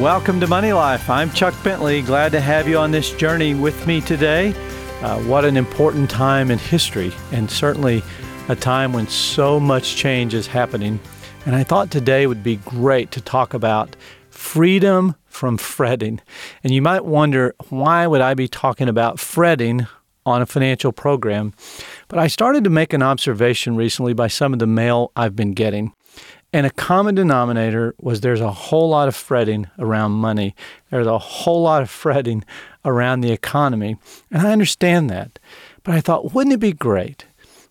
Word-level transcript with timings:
Welcome 0.00 0.40
to 0.40 0.46
Money 0.46 0.74
Life. 0.74 1.08
I'm 1.08 1.30
Chuck 1.30 1.54
Bentley. 1.64 2.02
Glad 2.02 2.30
to 2.32 2.40
have 2.40 2.68
you 2.68 2.76
on 2.76 2.90
this 2.90 3.12
journey 3.14 3.54
with 3.54 3.86
me 3.86 4.02
today. 4.02 4.50
Uh, 5.00 5.18
what 5.20 5.46
an 5.46 5.56
important 5.56 6.10
time 6.10 6.50
in 6.50 6.58
history, 6.58 7.12
and 7.32 7.50
certainly 7.50 8.02
a 8.50 8.54
time 8.54 8.92
when 8.92 9.08
so 9.08 9.58
much 9.58 9.96
change 9.96 10.34
is 10.34 10.46
happening. 10.46 11.00
And 11.46 11.56
I 11.56 11.64
thought 11.64 11.90
today 11.90 12.26
would 12.26 12.42
be 12.42 12.56
great 12.56 13.10
to 13.12 13.22
talk 13.22 13.54
about 13.54 13.96
freedom 14.28 15.16
from 15.24 15.56
fretting. 15.56 16.20
And 16.62 16.74
you 16.74 16.82
might 16.82 17.06
wonder, 17.06 17.54
why 17.70 18.06
would 18.06 18.20
I 18.20 18.34
be 18.34 18.48
talking 18.48 18.90
about 18.90 19.18
fretting 19.18 19.86
on 20.26 20.42
a 20.42 20.46
financial 20.46 20.92
program? 20.92 21.54
But 22.08 22.18
I 22.18 22.26
started 22.26 22.64
to 22.64 22.70
make 22.70 22.92
an 22.92 23.02
observation 23.02 23.76
recently 23.76 24.12
by 24.12 24.28
some 24.28 24.52
of 24.52 24.58
the 24.58 24.66
mail 24.66 25.10
I've 25.16 25.34
been 25.34 25.52
getting. 25.52 25.94
And 26.52 26.66
a 26.66 26.70
common 26.70 27.14
denominator 27.14 27.94
was 27.98 28.20
there's 28.20 28.40
a 28.40 28.52
whole 28.52 28.88
lot 28.88 29.08
of 29.08 29.16
fretting 29.16 29.68
around 29.78 30.12
money. 30.12 30.54
There's 30.90 31.06
a 31.06 31.18
whole 31.18 31.62
lot 31.62 31.82
of 31.82 31.90
fretting 31.90 32.44
around 32.84 33.20
the 33.20 33.32
economy. 33.32 33.96
And 34.30 34.46
I 34.46 34.52
understand 34.52 35.10
that. 35.10 35.38
But 35.82 35.94
I 35.94 36.00
thought, 36.00 36.32
wouldn't 36.32 36.54
it 36.54 36.60
be 36.60 36.72
great 36.72 37.26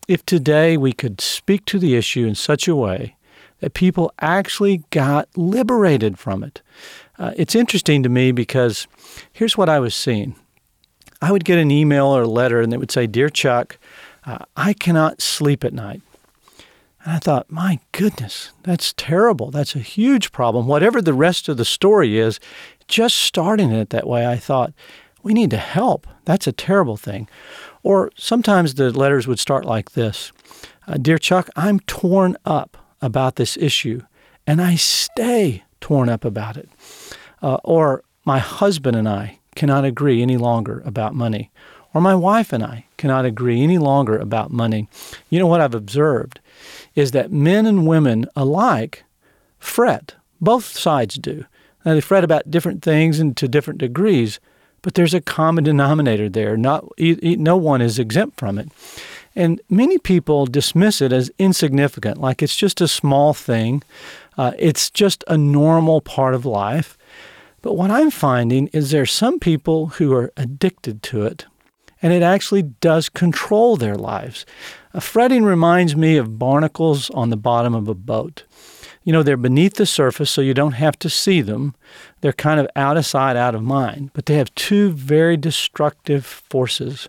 if 0.07 0.25
today 0.25 0.77
we 0.77 0.93
could 0.93 1.19
speak 1.21 1.65
to 1.65 1.79
the 1.79 1.95
issue 1.95 2.25
in 2.25 2.35
such 2.35 2.67
a 2.67 2.75
way 2.75 3.15
that 3.59 3.73
people 3.73 4.13
actually 4.19 4.83
got 4.91 5.29
liberated 5.35 6.19
from 6.19 6.43
it? 6.43 6.61
Uh, 7.17 7.31
it's 7.37 7.55
interesting 7.55 8.03
to 8.03 8.09
me 8.09 8.31
because 8.31 8.87
here's 9.31 9.57
what 9.57 9.69
I 9.69 9.79
was 9.79 9.95
seeing. 9.95 10.35
I 11.21 11.31
would 11.31 11.45
get 11.45 11.57
an 11.57 11.71
email 11.71 12.07
or 12.07 12.23
a 12.23 12.27
letter 12.27 12.61
and 12.61 12.73
it 12.73 12.77
would 12.77 12.91
say, 12.91 13.07
Dear 13.07 13.29
Chuck, 13.29 13.77
uh, 14.25 14.39
I 14.55 14.73
cannot 14.73 15.21
sleep 15.21 15.63
at 15.63 15.73
night. 15.73 16.01
And 17.05 17.13
I 17.13 17.19
thought, 17.19 17.51
my 17.51 17.79
goodness, 17.91 18.51
that's 18.63 18.93
terrible. 18.97 19.51
That's 19.51 19.75
a 19.75 19.79
huge 19.79 20.31
problem. 20.31 20.65
Whatever 20.65 21.01
the 21.03 21.13
rest 21.13 21.47
of 21.47 21.57
the 21.57 21.63
story 21.63 22.17
is, 22.17 22.39
just 22.87 23.15
starting 23.17 23.71
it 23.71 23.91
that 23.91 24.07
way, 24.07 24.25
I 24.25 24.37
thought, 24.37 24.73
we 25.21 25.33
need 25.33 25.51
to 25.51 25.57
help. 25.57 26.07
That's 26.25 26.47
a 26.47 26.51
terrible 26.51 26.97
thing. 26.97 27.27
Or 27.83 28.11
sometimes 28.17 28.73
the 28.73 28.91
letters 28.91 29.27
would 29.27 29.39
start 29.39 29.65
like 29.65 29.91
this 29.91 30.31
uh, 30.87 30.97
Dear 30.97 31.17
Chuck, 31.17 31.49
I'm 31.55 31.79
torn 31.81 32.37
up 32.45 32.77
about 33.01 33.35
this 33.35 33.55
issue, 33.57 34.01
and 34.47 34.61
I 34.61 34.75
stay 34.75 35.63
torn 35.81 36.09
up 36.09 36.25
about 36.25 36.57
it. 36.57 36.69
Uh, 37.41 37.57
or 37.63 38.03
my 38.23 38.39
husband 38.39 38.95
and 38.95 39.07
I 39.07 39.39
cannot 39.55 39.85
agree 39.85 40.21
any 40.23 40.37
longer 40.37 40.81
about 40.85 41.13
money. 41.13 41.51
Or 41.93 42.01
my 42.01 42.15
wife 42.15 42.51
and 42.51 42.63
I 42.63 42.85
cannot 42.97 43.25
agree 43.25 43.61
any 43.61 43.77
longer 43.77 44.17
about 44.17 44.51
money. 44.51 44.89
You 45.29 45.39
know 45.39 45.47
what 45.47 45.61
I've 45.61 45.75
observed 45.75 46.39
is 46.95 47.11
that 47.11 47.31
men 47.31 47.65
and 47.65 47.87
women 47.87 48.25
alike 48.35 49.03
fret. 49.59 50.15
Both 50.41 50.65
sides 50.65 51.15
do. 51.15 51.45
Now, 51.83 51.93
they 51.93 52.01
fret 52.01 52.23
about 52.23 52.49
different 52.49 52.81
things 52.81 53.19
and 53.19 53.37
to 53.37 53.47
different 53.47 53.79
degrees, 53.79 54.39
but 54.81 54.95
there's 54.95 55.13
a 55.13 55.21
common 55.21 55.63
denominator 55.63 56.29
there. 56.29 56.57
Not, 56.57 56.85
no 56.99 57.57
one 57.57 57.81
is 57.81 57.99
exempt 57.99 58.39
from 58.39 58.57
it. 58.57 58.69
And 59.35 59.61
many 59.69 59.97
people 59.97 60.45
dismiss 60.45 61.01
it 61.01 61.11
as 61.11 61.29
insignificant, 61.37 62.19
like 62.19 62.41
it's 62.41 62.55
just 62.55 62.79
a 62.81 62.87
small 62.87 63.33
thing. 63.33 63.83
Uh, 64.37 64.53
it's 64.57 64.89
just 64.89 65.23
a 65.27 65.37
normal 65.37 66.01
part 66.01 66.33
of 66.33 66.45
life. 66.45 66.97
But 67.61 67.73
what 67.73 67.91
I'm 67.91 68.11
finding 68.11 68.67
is 68.67 68.91
there 68.91 69.01
are 69.01 69.07
some 69.07 69.39
people 69.39 69.87
who 69.87 70.13
are 70.13 70.31
addicted 70.37 71.03
to 71.03 71.23
it, 71.25 71.45
and 72.01 72.13
it 72.13 72.21
actually 72.21 72.63
does 72.63 73.09
control 73.09 73.77
their 73.77 73.95
lives. 73.95 74.45
A 74.93 75.01
fretting 75.01 75.43
reminds 75.43 75.95
me 75.95 76.17
of 76.17 76.39
barnacles 76.39 77.09
on 77.11 77.29
the 77.29 77.37
bottom 77.37 77.73
of 77.73 77.87
a 77.87 77.95
boat. 77.95 78.43
You 79.03 79.13
know, 79.13 79.21
they're 79.21 79.37
beneath 79.37 79.75
the 79.75 79.85
surface, 79.85 80.31
so 80.31 80.41
you 80.41 80.53
don't 80.53 80.73
have 80.73 80.97
to 80.99 81.09
see 81.09 81.41
them. 81.41 81.75
They're 82.21 82.33
kind 82.33 82.59
of 82.59 82.67
out 82.75 82.97
of 82.97 83.05
sight, 83.05 83.35
out 83.35 83.53
of 83.53 83.61
mind, 83.61 84.11
but 84.13 84.25
they 84.25 84.35
have 84.35 84.53
two 84.55 84.91
very 84.91 85.37
destructive 85.37 86.25
forces. 86.25 87.07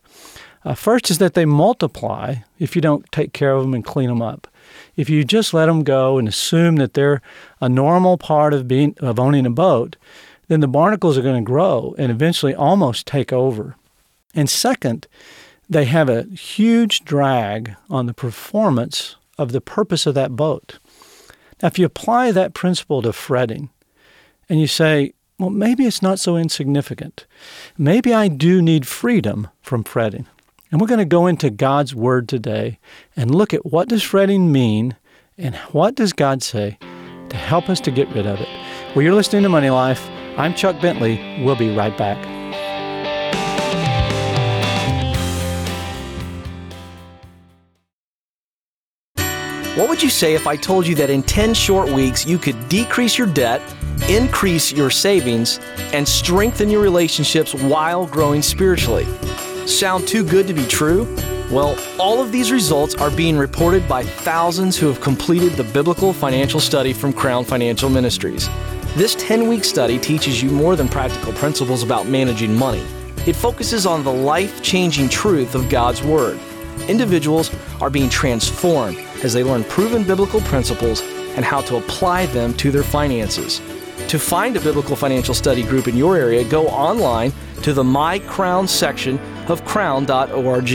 Uh, 0.65 0.75
first 0.75 1.11
is 1.11 1.19
that 1.19 1.35
they 1.35 1.45
multiply 1.45 2.35
if 2.59 2.75
you 2.75 2.83
don't 2.83 3.11
take 3.13 3.33
care 3.33 3.53
of 3.53 3.63
them 3.63 3.73
and 3.73 3.85
clean 3.85 4.09
them 4.09 4.21
up. 4.21 4.49
If 4.97 5.09
you 5.09 5.25
just 5.25 5.55
let 5.55 5.67
them 5.67 5.85
go 5.85 6.19
and 6.19 6.27
assume 6.27 6.77
that 6.77 6.95
they're 6.95 7.23
a 7.61 7.69
normal 7.69 8.19
part 8.19 8.53
of 8.53 8.67
being 8.67 8.97
of 8.99 9.21
owning 9.21 9.47
a 9.47 9.51
boat, 9.51 9.97
then 10.49 10.61
the 10.61 10.69
barnacles 10.69 11.17
are 11.17 11.23
going 11.23 11.43
to 11.43 11.49
grow 11.49 11.95
and 11.99 12.11
eventually 12.11 12.55
almost 12.55 13.07
take 13.07 13.33
over. 13.33 13.77
And 14.37 14.49
second, 14.49 15.09
they 15.69 15.87
have 15.87 16.09
a 16.09 16.25
huge 16.25 17.05
drag 17.05 17.75
on 17.91 18.07
the 18.07 18.15
performance 18.15 19.17
of 19.39 19.53
the 19.53 19.61
purpose 19.61 20.07
of 20.07 20.15
that 20.15 20.37
boat. 20.37 20.79
Now, 21.63 21.69
if 21.69 21.79
you 21.79 21.87
apply 21.87 22.33
that 22.33 22.55
principle 22.55 23.03
to 23.03 23.13
fretting 23.13 23.71
and 24.49 24.61
you 24.61 24.67
say, 24.67 25.15
well, 25.39 25.51
maybe 25.51 25.87
it's 25.87 26.03
not 26.03 26.19
so 26.19 26.37
insignificant. 26.37 27.27
Maybe 27.77 28.15
I 28.15 28.29
do 28.29 28.63
need 28.63 28.87
freedom 28.87 29.49
from 29.63 29.85
fretting. 29.85 30.27
And 30.71 30.81
we're 30.81 30.87
going 30.87 30.99
to 30.99 31.05
go 31.05 31.27
into 31.27 31.51
God's 31.51 31.95
Word 31.95 32.29
today 32.29 32.79
and 33.17 33.35
look 33.35 33.55
at 33.55 33.67
what 33.67 33.89
does 33.89 34.03
fretting 34.03 34.53
mean 34.53 34.97
and 35.39 35.57
what 35.73 35.95
does 35.95 36.13
God 36.13 36.43
say 36.43 36.79
to 37.29 37.37
help 37.37 37.69
us 37.69 37.81
to 37.81 37.91
get 37.91 38.09
rid 38.11 38.27
of 38.27 38.41
it. 38.41 38.49
Well, 38.95 39.03
you're 39.03 39.15
listening 39.15 39.43
to 39.43 39.49
Money 39.49 39.71
Life. 39.71 40.09
I'm 40.37 40.55
Chuck 40.55 40.81
Bentley. 40.81 41.43
We'll 41.43 41.57
be 41.57 41.75
right 41.75 41.97
back. 41.97 42.36
What 49.77 49.91
would 49.91 50.03
you 50.03 50.09
say 50.09 50.33
if 50.33 50.47
I 50.47 50.57
told 50.57 50.87
you 50.87 50.95
that 50.95 51.11
in 51.11 51.23
10 51.23 51.53
short 51.53 51.91
weeks 51.91 52.25
you 52.25 52.39
could 52.39 52.67
decrease 52.71 53.19
your 53.19 53.27
debt, 53.27 53.61
increase 54.09 54.73
your 54.73 54.89
savings, 54.89 55.61
and 55.93 56.09
strengthen 56.09 56.71
your 56.71 56.81
relationships 56.81 57.53
while 57.53 58.07
growing 58.07 58.41
spiritually? 58.41 59.05
Sound 59.67 60.09
too 60.09 60.25
good 60.25 60.47
to 60.47 60.55
be 60.55 60.65
true? 60.67 61.05
Well, 61.51 61.79
all 61.99 62.23
of 62.23 62.33
these 62.33 62.51
results 62.51 62.95
are 62.95 63.11
being 63.11 63.37
reported 63.37 63.87
by 63.87 64.03
thousands 64.03 64.79
who 64.79 64.87
have 64.87 65.03
completed 65.03 65.53
the 65.53 65.65
biblical 65.65 66.15
financial 66.15 66.59
study 66.59 66.95
from 66.95 67.13
Crown 67.13 67.45
Financial 67.45 67.91
Ministries. 67.91 68.49
This 68.95 69.15
10 69.17 69.47
week 69.47 69.63
study 69.63 69.99
teaches 69.99 70.43
you 70.43 70.51
more 70.51 70.75
than 70.75 70.89
practical 70.89 71.35
principles 71.35 71.83
about 71.83 72.07
managing 72.07 72.55
money. 72.55 72.83
It 73.27 73.37
focuses 73.37 73.85
on 73.85 74.05
the 74.05 74.13
life 74.13 74.63
changing 74.63 75.11
truth 75.11 75.55
of 75.55 75.69
God's 75.69 76.03
Word. 76.03 76.41
Individuals 76.89 77.51
are 77.83 77.91
being 77.91 78.09
transformed 78.09 79.06
as 79.27 79.35
they 79.35 79.45
learn 79.45 79.65
proven 79.65 80.05
biblical 80.05 80.41
principles 80.43 81.03
and 81.37 81.45
how 81.45 81.61
to 81.61 81.77
apply 81.77 82.25
them 82.27 82.55
to 82.55 82.71
their 82.71 82.83
finances. 82.83 83.61
To 84.09 84.19
find 84.19 84.57
a 84.57 84.61
biblical 84.61 84.97
financial 84.97 85.35
study 85.35 85.63
group 85.63 85.89
in 85.89 85.97
your 85.97 86.17
area, 86.17 86.45
go 86.45 86.69
online 86.69 87.33
to 87.63 87.75
the 87.75 87.85
My 87.85 88.21
Crown 88.21 88.69
section 88.69 89.19
of 89.49 89.65
crown.org. 89.65 90.73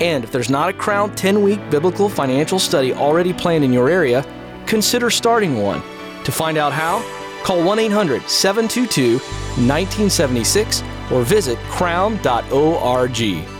And 0.00 0.24
if 0.24 0.30
there's 0.30 0.50
not 0.50 0.68
a 0.68 0.72
Crown 0.72 1.14
10 1.14 1.42
week 1.42 1.60
biblical 1.70 2.08
financial 2.08 2.58
study 2.58 2.92
already 2.92 3.32
planned 3.32 3.64
in 3.64 3.72
your 3.72 3.88
area, 3.88 4.24
consider 4.66 5.08
starting 5.08 5.62
one. 5.62 5.80
To 6.24 6.32
find 6.32 6.58
out 6.58 6.72
how, 6.72 7.02
call 7.44 7.64
1 7.64 7.78
800 7.78 8.28
722 8.28 9.18
1976 9.66 10.82
or 11.10 11.22
visit 11.22 11.58
crown.org. 11.70 13.57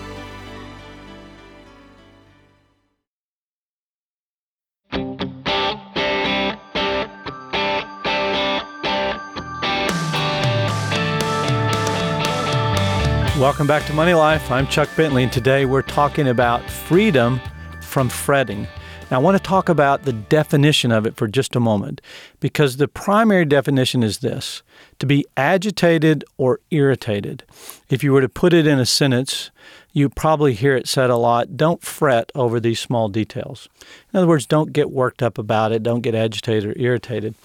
Welcome 13.39 13.69
back 13.69 13.87
to 13.87 13.93
Money 13.93 14.15
Life. 14.15 14.51
I'm 14.51 14.67
Chuck 14.67 14.89
Bentley, 14.97 15.23
and 15.23 15.33
today 15.33 15.65
we're 15.65 15.83
talking 15.83 16.27
about 16.27 16.69
freedom 16.69 17.41
from 17.81 18.09
fretting. 18.09 18.67
Now, 19.13 19.19
I 19.19 19.23
want 19.23 19.37
to 19.37 19.43
talk 19.43 19.69
about 19.69 20.03
the 20.03 20.13
definition 20.13 20.91
of 20.91 21.07
it 21.07 21.15
for 21.15 21.29
just 21.29 21.55
a 21.55 21.61
moment, 21.61 22.01
because 22.41 22.79
the 22.79 22.89
primary 22.89 23.45
definition 23.45 24.03
is 24.03 24.19
this 24.19 24.65
to 24.99 25.07
be 25.07 25.25
agitated 25.37 26.25
or 26.37 26.59
irritated. 26.73 27.45
If 27.89 28.03
you 28.03 28.13
were 28.13 28.23
to 28.23 28.29
put 28.29 28.53
it 28.53 28.67
in 28.67 28.81
a 28.81 28.87
sentence, 28.87 29.53
you 29.93 30.09
probably 30.09 30.53
hear 30.53 30.75
it 30.75 30.89
said 30.89 31.09
a 31.09 31.17
lot 31.17 31.57
don't 31.57 31.81
fret 31.81 32.33
over 32.35 32.59
these 32.59 32.81
small 32.81 33.09
details. 33.09 33.69
In 34.13 34.19
other 34.19 34.27
words, 34.27 34.47
don't 34.47 34.73
get 34.73 34.91
worked 34.91 35.23
up 35.23 35.39
about 35.39 35.71
it, 35.71 35.85
don't 35.85 36.01
get 36.01 36.17
agitated 36.17 36.77
or 36.77 36.81
irritated. 36.81 37.37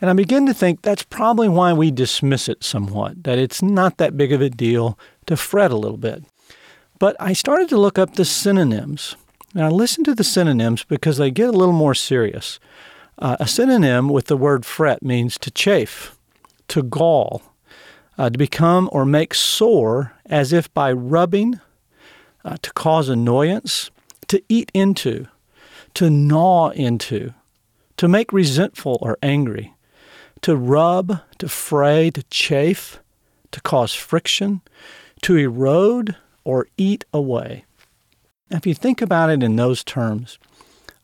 And 0.00 0.08
I 0.08 0.14
begin 0.14 0.46
to 0.46 0.54
think 0.54 0.80
that's 0.80 1.02
probably 1.02 1.48
why 1.48 1.72
we 1.72 1.90
dismiss 1.90 2.48
it 2.48 2.64
somewhat, 2.64 3.24
that 3.24 3.38
it's 3.38 3.60
not 3.62 3.98
that 3.98 4.16
big 4.16 4.32
of 4.32 4.40
a 4.40 4.48
deal 4.48 4.98
to 5.26 5.36
fret 5.36 5.70
a 5.70 5.76
little 5.76 5.98
bit. 5.98 6.24
But 6.98 7.16
I 7.20 7.32
started 7.34 7.68
to 7.70 7.78
look 7.78 7.98
up 7.98 8.14
the 8.14 8.24
synonyms. 8.24 9.16
And 9.54 9.64
I 9.64 9.86
to 10.04 10.14
the 10.14 10.24
synonyms 10.24 10.84
because 10.84 11.16
they 11.16 11.30
get 11.30 11.48
a 11.48 11.58
little 11.58 11.74
more 11.74 11.94
serious. 11.94 12.60
Uh, 13.18 13.36
a 13.40 13.46
synonym 13.46 14.08
with 14.08 14.26
the 14.26 14.36
word 14.36 14.64
fret 14.64 15.02
means 15.02 15.36
to 15.38 15.50
chafe, 15.50 16.16
to 16.68 16.82
gall, 16.82 17.42
uh, 18.16 18.30
to 18.30 18.38
become 18.38 18.88
or 18.92 19.04
make 19.04 19.34
sore 19.34 20.14
as 20.26 20.52
if 20.52 20.72
by 20.72 20.92
rubbing, 20.92 21.60
uh, 22.44 22.56
to 22.62 22.72
cause 22.72 23.08
annoyance, 23.08 23.90
to 24.28 24.42
eat 24.48 24.70
into, 24.72 25.26
to 25.94 26.08
gnaw 26.08 26.70
into, 26.70 27.34
to 27.96 28.08
make 28.08 28.32
resentful 28.32 28.98
or 29.02 29.18
angry, 29.22 29.74
to 30.42 30.56
rub, 30.56 31.20
to 31.38 31.48
fray, 31.48 32.10
to 32.10 32.22
chafe, 32.24 32.98
to 33.52 33.60
cause 33.60 33.94
friction, 33.94 34.60
to 35.22 35.36
erode, 35.36 36.16
or 36.44 36.68
eat 36.76 37.04
away. 37.12 37.64
Now, 38.50 38.56
if 38.56 38.66
you 38.66 38.74
think 38.74 39.02
about 39.02 39.30
it 39.30 39.42
in 39.42 39.56
those 39.56 39.84
terms, 39.84 40.38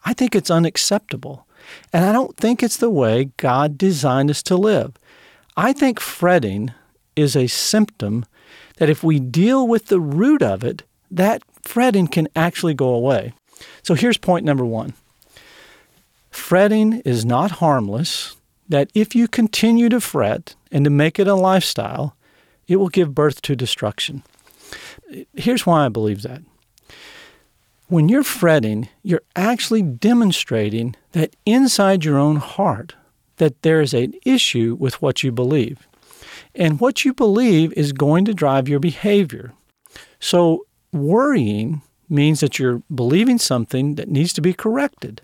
I 0.04 0.12
think 0.12 0.34
it's 0.34 0.50
unacceptable. 0.50 1.46
And 1.92 2.04
I 2.04 2.12
don't 2.12 2.36
think 2.36 2.62
it's 2.62 2.76
the 2.76 2.90
way 2.90 3.30
God 3.36 3.76
designed 3.76 4.30
us 4.30 4.42
to 4.44 4.56
live. 4.56 4.94
I 5.56 5.72
think 5.72 6.00
fretting 6.00 6.72
is 7.14 7.34
a 7.34 7.46
symptom 7.46 8.24
that 8.76 8.90
if 8.90 9.02
we 9.02 9.18
deal 9.18 9.66
with 9.66 9.86
the 9.86 10.00
root 10.00 10.42
of 10.42 10.62
it, 10.62 10.82
that 11.10 11.42
fretting 11.62 12.06
can 12.06 12.28
actually 12.36 12.74
go 12.74 12.88
away. 12.88 13.32
So 13.82 13.94
here's 13.94 14.18
point 14.18 14.44
number 14.44 14.64
one 14.64 14.94
fretting 16.30 17.00
is 17.00 17.24
not 17.24 17.52
harmless, 17.52 18.35
that 18.68 18.90
if 18.94 19.14
you 19.14 19.28
continue 19.28 19.88
to 19.88 20.00
fret 20.00 20.54
and 20.72 20.84
to 20.84 20.90
make 20.90 21.18
it 21.18 21.28
a 21.28 21.34
lifestyle, 21.34 22.16
it 22.66 22.76
will 22.76 22.88
give 22.88 23.14
birth 23.14 23.42
to 23.42 23.56
destruction. 23.56 24.22
Here's 25.34 25.66
why 25.66 25.86
I 25.86 25.88
believe 25.88 26.22
that. 26.22 26.42
When 27.88 28.08
you're 28.08 28.24
fretting, 28.24 28.88
you're 29.02 29.22
actually 29.36 29.82
demonstrating 29.82 30.96
that 31.12 31.36
inside 31.46 32.04
your 32.04 32.18
own 32.18 32.36
heart 32.36 32.94
that 33.36 33.62
there 33.62 33.80
is 33.80 33.94
an 33.94 34.14
issue 34.24 34.76
with 34.78 35.00
what 35.00 35.22
you 35.22 35.30
believe. 35.30 35.86
And 36.54 36.80
what 36.80 37.04
you 37.04 37.14
believe 37.14 37.72
is 37.74 37.92
going 37.92 38.24
to 38.24 38.34
drive 38.34 38.69
your 38.69 38.80
behavior. 38.80 39.52
So 40.19 40.66
worrying 40.92 41.82
means 42.08 42.40
that 42.40 42.58
you're 42.58 42.82
believing 42.92 43.38
something 43.38 43.96
that 43.96 44.08
needs 44.08 44.32
to 44.32 44.40
be 44.40 44.52
corrected. 44.52 45.22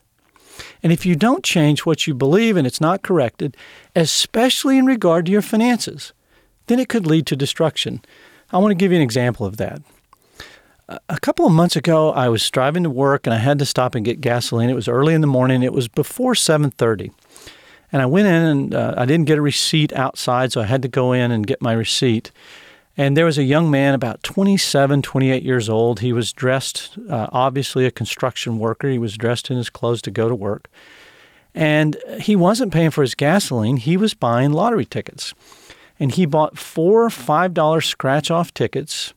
And 0.83 0.93
if 0.93 1.07
you 1.07 1.17
don't 1.17 1.45
change 1.45 1.87
what 1.87 2.07
you 2.07 2.15
believe 2.15 2.57
and 2.57 2.67
it's 2.67 2.81
not 2.81 3.03
corrected, 3.03 3.57
especially 3.97 4.79
in 4.79 4.87
regard 4.87 5.27
to 5.27 5.33
your 5.33 5.43
finances, 5.43 6.13
then 6.67 6.79
it 6.79 6.89
could 6.89 7.07
lead 7.07 7.27
to 7.27 7.37
destruction. 7.37 8.03
I 8.51 8.59
want 8.59 8.71
to 8.71 8.77
give 8.77 8.93
you 8.93 8.97
an 8.97 9.03
example 9.03 9.47
of 9.47 9.57
that 9.57 9.83
a 11.09 11.21
couple 11.21 11.47
of 11.47 11.53
months 11.53 11.77
ago, 11.77 12.13
I 12.13 12.29
was 12.29 12.49
driving 12.51 12.83
to 12.83 12.91
work 12.91 13.27
and 13.27 13.35
I 13.35 13.39
had 13.39 13.59
to 13.61 13.67
stop 13.67 13.95
and 13.95 14.05
get 14.05 14.21
gasoline. 14.21 14.71
It 14.71 14.75
was 14.75 14.89
early 14.89 15.15
in 15.15 15.21
the 15.21 15.27
morning. 15.27 15.63
It 15.63 15.73
was 15.73 15.89
before 15.89 16.35
7:30, 16.35 17.13
and 17.93 18.03
I 18.03 18.07
went 18.07 18.27
in 18.27 18.35
and 18.35 18.75
uh, 18.75 18.95
I 18.97 19.07
didn't 19.07 19.27
get 19.27 19.39
a 19.39 19.43
receipt 19.43 19.93
outside, 19.93 20.53
so 20.53 20.61
I 20.61 20.67
had 20.67 20.83
to 20.83 20.89
go 20.89 21.13
in 21.13 21.31
and 21.31 21.47
get 21.47 21.63
my 21.63 21.73
receipt. 21.73 22.31
And 22.97 23.17
there 23.17 23.25
was 23.25 23.39
a 23.39 23.43
young 23.43 23.71
man, 23.71 23.95
about 23.95 24.23
27, 24.23 25.01
28 25.01 25.43
years 25.43 25.69
old. 25.69 26.01
He 26.01 26.13
was 26.13 26.33
dressed, 26.33 26.99
uh, 27.09 27.29
obviously 27.33 27.87
a 27.87 27.91
construction 27.91 28.59
worker. 28.59 28.89
He 28.89 28.99
was 28.99 29.17
dressed 29.17 29.51
in 29.51 29.57
his 29.57 29.71
clothes 29.71 30.03
to 30.03 30.11
go 30.11 30.29
to 30.29 30.35
work, 30.35 30.69
and 31.55 31.97
he 32.21 32.37
wasn't 32.37 32.73
paying 32.73 32.91
for 32.91 33.03
his 33.03 33.15
gasoline. 33.15 33.79
He 33.79 33.97
was 33.97 34.13
buying 34.13 34.53
lottery 34.53 34.85
tickets, 34.85 35.33
and 35.99 36.13
he 36.13 36.27
bought 36.27 36.59
four 36.59 37.09
five 37.09 37.55
dollar 37.55 37.81
scratch 37.81 38.31
off 38.31 38.53
tickets 38.53 39.15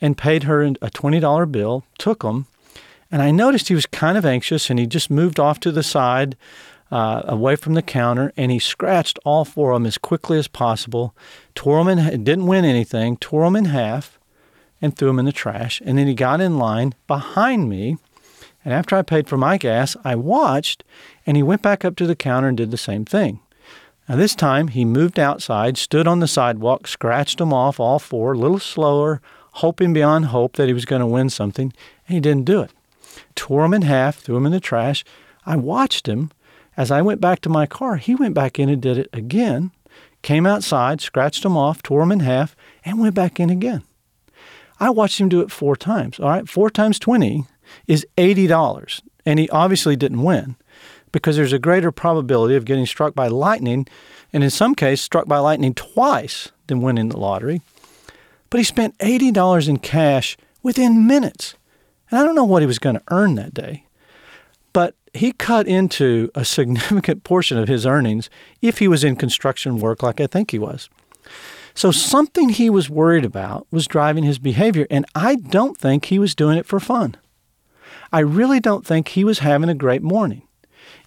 and 0.00 0.18
paid 0.18 0.44
her 0.44 0.64
a 0.64 0.90
$20 0.90 1.52
bill, 1.52 1.84
took 1.98 2.22
them, 2.22 2.46
and 3.12 3.20
I 3.20 3.30
noticed 3.30 3.68
he 3.68 3.74
was 3.74 3.84
kind 3.84 4.16
of 4.16 4.24
anxious 4.24 4.70
and 4.70 4.78
he 4.78 4.86
just 4.86 5.10
moved 5.10 5.38
off 5.38 5.60
to 5.60 5.70
the 5.70 5.82
side 5.82 6.34
uh, 6.92 7.22
away 7.24 7.56
from 7.56 7.72
the 7.72 7.82
counter 7.82 8.32
and 8.36 8.52
he 8.52 8.58
scratched 8.58 9.18
all 9.24 9.46
four 9.46 9.72
of 9.72 9.76
them 9.76 9.86
as 9.86 9.96
quickly 9.96 10.38
as 10.38 10.46
possible, 10.46 11.16
tore 11.54 11.82
them 11.82 11.98
in, 11.98 12.22
didn't 12.22 12.46
win 12.46 12.66
anything, 12.66 13.16
tore 13.16 13.44
them 13.44 13.56
in 13.56 13.64
half 13.64 14.18
and 14.82 14.94
threw 14.94 15.08
them 15.08 15.18
in 15.18 15.24
the 15.24 15.32
trash. 15.32 15.80
And 15.86 15.96
then 15.96 16.06
he 16.06 16.14
got 16.14 16.42
in 16.42 16.58
line 16.58 16.94
behind 17.06 17.70
me. 17.70 17.96
And 18.62 18.74
after 18.74 18.94
I 18.94 19.02
paid 19.02 19.26
for 19.26 19.38
my 19.38 19.56
gas, 19.56 19.96
I 20.04 20.14
watched 20.16 20.84
and 21.26 21.36
he 21.36 21.42
went 21.42 21.62
back 21.62 21.82
up 21.82 21.96
to 21.96 22.06
the 22.06 22.14
counter 22.14 22.48
and 22.48 22.56
did 22.58 22.70
the 22.70 22.76
same 22.76 23.06
thing. 23.06 23.40
Now, 24.06 24.16
this 24.16 24.34
time 24.34 24.68
he 24.68 24.84
moved 24.84 25.18
outside, 25.18 25.78
stood 25.78 26.06
on 26.06 26.20
the 26.20 26.28
sidewalk, 26.28 26.86
scratched 26.86 27.38
them 27.38 27.54
off, 27.54 27.80
all 27.80 27.98
four, 27.98 28.34
a 28.34 28.38
little 28.38 28.58
slower, 28.58 29.22
hoping 29.52 29.94
beyond 29.94 30.26
hope 30.26 30.56
that 30.56 30.66
he 30.66 30.74
was 30.74 30.84
going 30.84 31.00
to 31.00 31.06
win 31.06 31.30
something, 31.30 31.72
and 32.06 32.14
he 32.14 32.20
didn't 32.20 32.44
do 32.44 32.60
it. 32.60 32.72
Tore 33.34 33.64
him 33.64 33.72
in 33.72 33.82
half, 33.82 34.18
threw 34.18 34.36
him 34.36 34.46
in 34.46 34.52
the 34.52 34.60
trash. 34.60 35.04
I 35.46 35.56
watched 35.56 36.06
him. 36.06 36.30
As 36.76 36.90
I 36.90 37.02
went 37.02 37.20
back 37.20 37.40
to 37.40 37.48
my 37.48 37.66
car, 37.66 37.96
he 37.96 38.14
went 38.14 38.34
back 38.34 38.58
in 38.58 38.68
and 38.68 38.80
did 38.80 38.98
it 38.98 39.10
again, 39.12 39.72
came 40.22 40.46
outside, 40.46 41.00
scratched 41.00 41.44
him 41.44 41.56
off, 41.56 41.82
tore 41.82 42.02
him 42.02 42.12
in 42.12 42.20
half, 42.20 42.56
and 42.84 43.00
went 43.00 43.14
back 43.14 43.38
in 43.38 43.50
again. 43.50 43.82
I 44.80 44.90
watched 44.90 45.20
him 45.20 45.28
do 45.28 45.40
it 45.40 45.50
four 45.50 45.76
times. 45.76 46.18
All 46.18 46.28
right, 46.28 46.48
four 46.48 46.70
times 46.70 46.98
20 46.98 47.44
is 47.86 48.06
$80. 48.16 49.02
And 49.24 49.38
he 49.38 49.48
obviously 49.50 49.96
didn't 49.96 50.22
win 50.22 50.56
because 51.12 51.36
there's 51.36 51.52
a 51.52 51.58
greater 51.58 51.92
probability 51.92 52.56
of 52.56 52.64
getting 52.64 52.86
struck 52.86 53.14
by 53.14 53.28
lightning, 53.28 53.86
and 54.32 54.42
in 54.42 54.50
some 54.50 54.74
cases, 54.74 55.04
struck 55.04 55.28
by 55.28 55.38
lightning 55.38 55.74
twice 55.74 56.50
than 56.66 56.80
winning 56.80 57.10
the 57.10 57.18
lottery. 57.18 57.60
But 58.50 58.58
he 58.58 58.64
spent 58.64 58.98
$80 58.98 59.68
in 59.68 59.78
cash 59.78 60.36
within 60.62 61.06
minutes. 61.06 61.54
And 62.10 62.18
I 62.18 62.24
don't 62.24 62.34
know 62.34 62.44
what 62.44 62.62
he 62.62 62.66
was 62.66 62.78
going 62.78 62.96
to 62.96 63.02
earn 63.08 63.34
that 63.36 63.54
day. 63.54 63.84
But 64.72 64.94
he 65.14 65.32
cut 65.32 65.66
into 65.66 66.30
a 66.34 66.44
significant 66.44 67.24
portion 67.24 67.58
of 67.58 67.68
his 67.68 67.86
earnings 67.86 68.30
if 68.60 68.78
he 68.78 68.88
was 68.88 69.04
in 69.04 69.16
construction 69.16 69.78
work 69.78 70.02
like 70.02 70.20
I 70.20 70.26
think 70.26 70.50
he 70.50 70.58
was. 70.58 70.88
So 71.74 71.90
something 71.90 72.50
he 72.50 72.68
was 72.68 72.90
worried 72.90 73.24
about 73.24 73.66
was 73.70 73.86
driving 73.86 74.24
his 74.24 74.38
behavior, 74.38 74.86
and 74.90 75.06
I 75.14 75.36
don't 75.36 75.76
think 75.76 76.06
he 76.06 76.18
was 76.18 76.34
doing 76.34 76.58
it 76.58 76.66
for 76.66 76.78
fun. 76.78 77.16
I 78.12 78.20
really 78.20 78.60
don't 78.60 78.86
think 78.86 79.08
he 79.08 79.24
was 79.24 79.38
having 79.38 79.70
a 79.70 79.74
great 79.74 80.02
morning. 80.02 80.42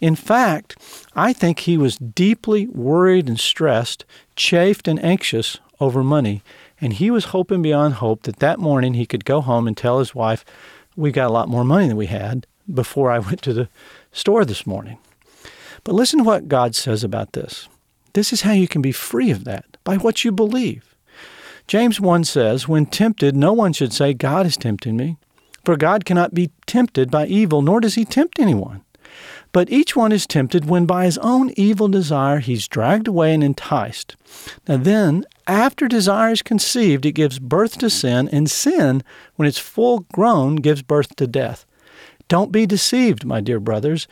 In 0.02 0.16
fact, 0.16 0.76
I 1.16 1.34
think 1.34 1.60
he 1.60 1.78
was 1.78 1.98
deeply 1.98 2.66
worried 2.68 3.28
and 3.28 3.40
stressed, 3.40 4.06
chafed 4.36 4.88
and 4.88 5.04
anxious 5.04 5.60
over 5.80 6.04
money, 6.04 6.42
and 6.82 6.94
he 6.94 7.12
was 7.12 7.26
hoping 7.26 7.62
beyond 7.62 7.96
hope 7.96 8.24
that 8.24 8.40
that 8.40 8.60
morning 8.60 8.96
he 8.96 9.06
could 9.06 9.24
go 9.24 9.42
home 9.42 9.68
and 9.68 9.78
tell 9.78 10.00
his 10.00 10.16
wife, 10.16 10.44
We 10.96 11.12
got 11.12 11.30
a 11.30 11.34
lot 11.34 11.48
more 11.48 11.64
money 11.64 11.88
than 11.88 11.98
we 11.98 12.08
had 12.08 12.48
before 12.72 13.12
I 13.12 13.20
went 13.20 13.42
to 13.44 13.54
the 13.54 13.70
store 14.12 14.46
this 14.46 14.66
morning. 14.66 14.98
But 15.84 15.96
listen 15.96 16.20
to 16.20 16.26
what 16.26 16.48
God 16.48 16.76
says 16.76 17.04
about 17.04 17.34
this. 17.34 17.68
This 18.14 18.32
is 18.32 18.42
how 18.42 18.54
you 18.54 18.68
can 18.68 18.82
be 18.82 18.92
free 18.92 19.30
of 19.30 19.44
that 19.44 19.78
by 19.84 19.98
what 19.98 20.24
you 20.24 20.32
believe. 20.32 20.96
James 21.68 22.00
1 22.00 22.24
says, 22.24 22.68
When 22.68 22.86
tempted, 22.86 23.36
no 23.36 23.54
one 23.54 23.74
should 23.74 23.92
say, 23.92 24.14
God 24.14 24.46
is 24.46 24.58
tempting 24.58 24.96
me. 24.96 25.18
For 25.64 25.76
God 25.76 26.06
cannot 26.06 26.34
be 26.34 26.52
tempted 26.68 27.10
by 27.10 27.26
evil, 27.26 27.62
nor 27.62 27.82
does 27.82 27.96
he 27.96 28.06
tempt 28.06 28.40
anyone. 28.40 28.84
But 29.52 29.72
each 29.72 29.96
one 29.96 30.12
is 30.12 30.28
tempted 30.28 30.66
when 30.66 30.86
by 30.86 31.06
his 31.06 31.18
own 31.20 31.52
evil 31.56 31.88
desire 31.88 32.40
he's 32.40 32.68
dragged 32.68 33.08
away 33.08 33.34
and 33.34 33.44
enticed. 33.44 34.16
Now 34.68 34.78
then, 34.78 35.26
after 35.48 35.88
desire 35.88 36.32
is 36.34 36.42
conceived, 36.42 37.06
it 37.06 37.14
gives 37.14 37.40
birth 37.40 37.78
to 37.80 37.90
sin, 37.90 38.28
and 38.30 38.52
sin, 38.52 39.04
when 39.36 39.48
it's 39.48 39.58
full 39.58 40.06
grown, 40.12 40.58
gives 40.58 40.82
birth 40.82 41.16
to 41.16 41.26
death. 41.26 41.65
Don't 42.28 42.52
be 42.52 42.66
deceived, 42.66 43.26
my 43.26 43.42
dear 43.42 43.60
brothers. 43.60 44.08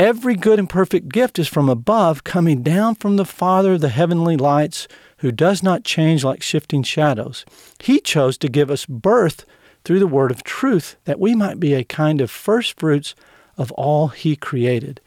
Every 0.00 0.36
good 0.36 0.60
and 0.60 0.70
perfect 0.70 1.08
gift 1.08 1.38
is 1.38 1.48
from 1.48 1.68
above, 1.68 2.22
coming 2.22 2.62
down 2.62 2.94
from 2.94 3.16
the 3.16 3.24
Father 3.24 3.74
of 3.74 3.80
the 3.80 3.88
heavenly 3.88 4.36
lights, 4.36 4.86
who 5.18 5.32
does 5.32 5.62
not 5.62 5.82
change 5.82 6.22
like 6.22 6.42
shifting 6.42 6.84
shadows. 6.84 7.44
He 7.80 7.98
chose 8.00 8.38
to 8.38 8.48
give 8.48 8.70
us 8.70 8.86
birth 8.86 9.44
through 9.84 9.98
the 9.98 10.06
word 10.06 10.30
of 10.30 10.44
truth, 10.44 10.96
that 11.04 11.18
we 11.18 11.34
might 11.34 11.58
be 11.58 11.74
a 11.74 11.82
kind 11.82 12.20
of 12.20 12.30
first 12.30 12.78
fruits 12.78 13.16
of 13.56 13.72
all 13.72 14.08
He 14.08 14.36
created. 14.36 15.00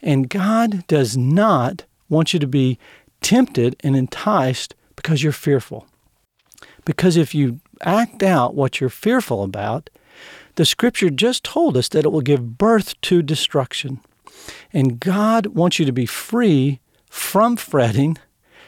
And 0.00 0.30
God 0.30 0.86
does 0.86 1.16
not 1.16 1.84
want 2.08 2.32
you 2.32 2.38
to 2.40 2.46
be 2.46 2.78
tempted 3.20 3.76
and 3.80 3.94
enticed 3.94 4.74
because 4.96 5.22
you're 5.22 5.32
fearful. 5.32 5.86
Because 6.86 7.18
if 7.18 7.34
you 7.34 7.60
act 7.82 8.22
out 8.22 8.54
what 8.54 8.80
you're 8.80 8.88
fearful 8.88 9.42
about, 9.42 9.90
the 10.58 10.66
scripture 10.66 11.08
just 11.08 11.44
told 11.44 11.76
us 11.76 11.88
that 11.90 12.04
it 12.04 12.08
will 12.08 12.20
give 12.20 12.58
birth 12.58 13.00
to 13.00 13.22
destruction. 13.22 14.00
And 14.72 14.98
God 14.98 15.46
wants 15.46 15.78
you 15.78 15.86
to 15.86 15.92
be 15.92 16.04
free 16.04 16.80
from 17.08 17.54
fretting 17.54 18.18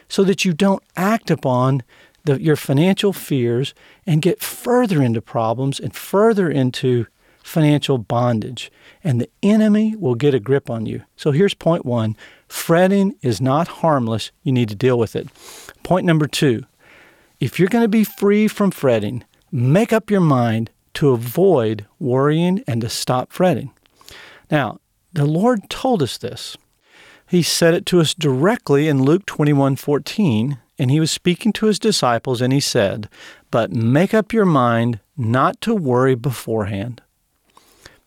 so 0.09 0.23
that 0.23 0.45
you 0.45 0.53
don't 0.53 0.85
act 0.97 1.33
upon 1.33 1.83
the, 2.23 2.41
your 2.41 2.55
financial 2.55 3.13
fears 3.13 3.75
and 4.07 4.23
get 4.23 4.41
further 4.41 5.03
into 5.03 5.21
problems 5.21 5.81
and 5.81 5.93
further 5.93 6.49
into 6.49 7.09
financial 7.43 7.99
bondage, 7.99 8.71
and 9.03 9.21
the 9.21 9.31
enemy 9.43 9.97
will 9.97 10.15
get 10.15 10.33
a 10.33 10.39
grip 10.39 10.71
on 10.71 10.87
you. 10.87 11.03
So 11.17 11.33
here's 11.33 11.55
point 11.55 11.85
one 11.85 12.17
fretting 12.47 13.17
is 13.21 13.41
not 13.41 13.67
harmless. 13.67 14.31
You 14.45 14.53
need 14.53 14.69
to 14.69 14.77
deal 14.77 14.97
with 14.97 15.17
it. 15.17 15.27
Point 15.83 16.07
number 16.07 16.29
two 16.29 16.67
if 17.41 17.59
you're 17.59 17.69
going 17.69 17.83
to 17.83 17.89
be 17.89 18.05
free 18.05 18.47
from 18.47 18.71
fretting, 18.71 19.25
make 19.51 19.93
up 19.93 20.09
your 20.09 20.21
mind 20.21 20.71
to 21.01 21.11
avoid 21.11 21.87
worrying 21.99 22.63
and 22.67 22.81
to 22.81 22.89
stop 22.89 23.33
fretting. 23.33 23.73
Now, 24.51 24.81
the 25.13 25.25
Lord 25.25 25.69
told 25.69 26.03
us 26.03 26.17
this. 26.17 26.57
He 27.27 27.43
said 27.43 27.75
it 27.75 27.87
to 27.87 28.01
us 28.01 28.15
directly 28.15 28.89
in 28.89 29.03
Luke 29.03 29.27
21 29.27 29.77
14, 29.77 30.59
and 30.79 30.91
he 30.91 31.01
was 31.01 31.11
speaking 31.11 31.53
to 31.55 31.67
his 31.67 31.79
disciples, 31.79 32.41
and 32.41 32.53
he 32.53 32.61
said, 32.61 33.09
But 33.51 33.73
make 33.73 34.15
up 34.15 34.33
your 34.33 34.47
mind 34.47 35.01
not 35.17 35.61
to 35.63 35.75
worry 35.75 36.15
beforehand 36.15 37.03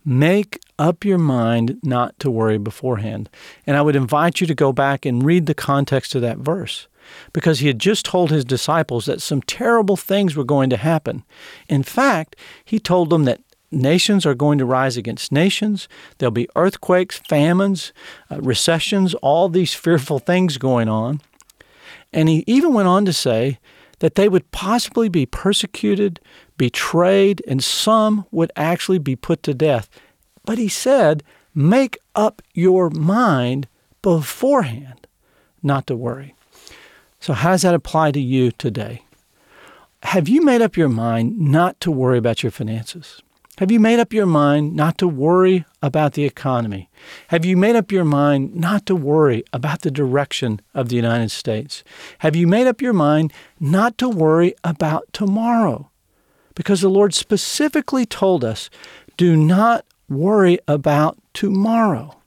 Make 0.06 0.60
up 0.78 1.06
your 1.06 1.18
mind 1.18 1.80
not 1.82 2.20
to 2.20 2.30
worry 2.30 2.58
beforehand. 2.58 3.30
And 3.66 3.78
I 3.78 3.82
would 3.82 3.96
invite 3.96 4.42
you 4.42 4.48
to 4.48 4.56
go 4.56 4.74
back 4.74 5.06
and 5.06 5.24
read 5.24 5.46
the 5.46 5.54
context 5.54 6.14
of 6.14 6.22
that 6.22 6.40
verse 6.40 6.88
because 7.32 7.60
he 7.60 7.68
had 7.68 7.80
just 7.80 8.06
told 8.06 8.32
his 8.32 8.46
disciples 8.46 9.06
that 9.06 9.22
some 9.22 9.42
terrible 9.42 9.98
things 9.98 10.36
were 10.36 10.44
going 10.44 10.70
to 10.70 10.78
happen. 10.78 11.24
In 11.68 11.84
fact, 11.84 12.36
he 12.64 12.80
told 12.80 13.10
them 13.10 13.26
that 13.26 13.42
nations 13.72 14.26
are 14.26 14.36
going 14.36 14.58
to 14.60 14.66
rise 14.66 14.98
against 14.98 15.32
nations. 15.32 15.88
There'll 16.18 16.32
be 16.32 16.50
earthquakes, 16.56 17.20
famines, 17.28 17.92
uh, 18.32 18.40
recessions, 18.42 19.14
all 19.16 19.50
these 19.50 19.74
fearful 19.86 20.20
things 20.20 20.58
going 20.58 20.90
on. 20.90 21.22
And 22.12 22.30
he 22.30 22.44
even 22.46 22.74
went 22.74 22.88
on 22.88 23.06
to 23.06 23.14
say 23.14 23.60
that 24.00 24.16
they 24.16 24.30
would 24.30 24.52
possibly 24.52 25.10
be 25.10 25.26
persecuted, 25.26 26.20
betrayed, 26.58 27.42
and 27.48 27.64
some 27.64 28.26
would 28.32 28.52
actually 28.56 29.00
be 29.00 29.16
put 29.16 29.42
to 29.44 29.54
death. 29.54 29.90
But 30.46 30.58
he 30.58 30.68
said, 30.68 31.24
make 31.56 31.98
up 32.16 32.42
your 32.54 32.90
mind 32.90 33.68
beforehand 34.02 35.08
not 35.64 35.88
to 35.88 35.96
worry. 35.96 36.36
So, 37.24 37.32
how 37.32 37.52
does 37.52 37.62
that 37.62 37.74
apply 37.74 38.12
to 38.12 38.20
you 38.20 38.52
today? 38.52 39.04
Have 40.04 40.28
you 40.28 40.42
made 40.44 40.62
up 40.62 40.76
your 40.76 40.90
mind 40.90 41.40
not 41.40 41.80
to 41.80 41.90
worry 41.90 42.18
about 42.18 42.44
your 42.44 42.52
finances? 42.52 43.22
Have 43.60 43.72
you 43.72 43.80
made 43.80 44.02
up 44.02 44.12
your 44.12 44.26
mind 44.26 44.76
not 44.76 44.98
to 44.98 45.08
worry 45.08 45.64
about 45.82 46.16
the 46.16 46.26
economy? 46.26 46.90
Have 47.30 47.46
you 47.46 47.56
made 47.56 47.78
up 47.78 47.94
your 47.94 48.04
mind 48.04 48.54
not 48.54 48.86
to 48.88 48.96
worry 48.98 49.46
about 49.54 49.84
the 49.84 49.90
direction 49.90 50.60
of 50.74 50.90
the 50.90 50.98
United 50.98 51.32
States? 51.32 51.82
Have 52.18 52.36
you 52.36 52.46
made 52.46 52.68
up 52.68 52.82
your 52.82 52.92
mind 52.92 53.32
not 53.58 53.98
to 54.00 54.10
worry 54.10 54.54
about 54.62 55.06
tomorrow? 55.14 55.90
Because 56.56 56.82
the 56.82 56.90
Lord 56.90 57.14
specifically 57.14 58.06
told 58.06 58.44
us, 58.44 58.70
do 59.16 59.38
not 59.38 59.86
worry 60.10 60.60
about 60.68 61.18
tomorrow. 61.34 62.18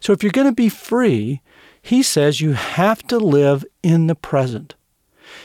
So 0.00 0.14
if 0.14 0.22
you're 0.22 0.32
going 0.32 0.46
to 0.46 0.54
be 0.54 0.70
free, 0.70 1.42
He 1.84 2.02
says 2.02 2.40
you 2.40 2.54
have 2.54 3.02
to 3.08 3.18
live 3.18 3.62
in 3.82 4.06
the 4.06 4.14
present. 4.14 4.74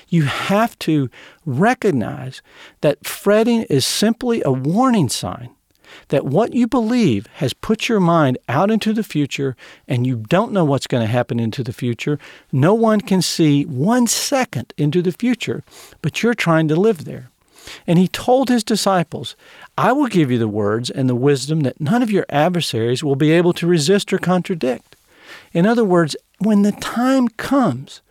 You 0.08 0.24
have 0.24 0.80
to 0.80 1.10
recognize 1.46 2.42
that 2.80 3.06
fretting 3.06 3.64
is 3.64 3.86
simply 3.86 4.42
a 4.46 4.52
warning 4.52 5.10
sign 5.10 5.50
that 6.08 6.24
what 6.24 6.54
you 6.54 6.66
believe 6.66 7.28
has 7.36 7.52
put 7.52 7.90
your 7.90 8.00
mind 8.00 8.38
out 8.48 8.72
into 8.72 8.94
the 8.94 9.04
future 9.04 9.58
and 9.86 10.08
you 10.08 10.16
don't 10.16 10.54
know 10.54 10.64
what's 10.64 10.88
going 10.88 11.06
to 11.06 11.12
happen 11.12 11.42
into 11.42 11.62
the 11.62 11.74
future. 11.74 12.18
No 12.54 12.74
one 12.74 13.02
can 13.02 13.22
see 13.22 13.66
one 13.66 14.08
second 14.08 14.74
into 14.78 15.02
the 15.02 15.12
future, 15.12 15.62
but 16.02 16.24
you're 16.24 16.34
trying 16.34 16.70
to 16.70 16.76
live 16.78 17.04
there. 17.04 17.32
And 17.86 18.00
he 18.00 18.08
told 18.08 18.48
his 18.48 18.64
disciples, 18.64 19.36
I 19.78 19.92
will 19.92 20.08
give 20.08 20.32
you 20.32 20.38
the 20.38 20.48
words 20.48 20.90
and 20.90 21.10
the 21.10 21.16
wisdom 21.16 21.62
that 21.62 21.82
none 21.82 22.02
of 22.02 22.10
your 22.10 22.26
adversaries 22.30 23.04
will 23.04 23.18
be 23.18 23.32
able 23.32 23.52
to 23.54 23.68
resist 23.68 24.14
or 24.14 24.20
contradict. 24.20 24.96
In 25.54 25.66
other 25.66 25.86
words, 25.86 26.16
when 26.40 26.64
the 26.64 26.72
time 26.72 27.28
comes, 27.28 28.02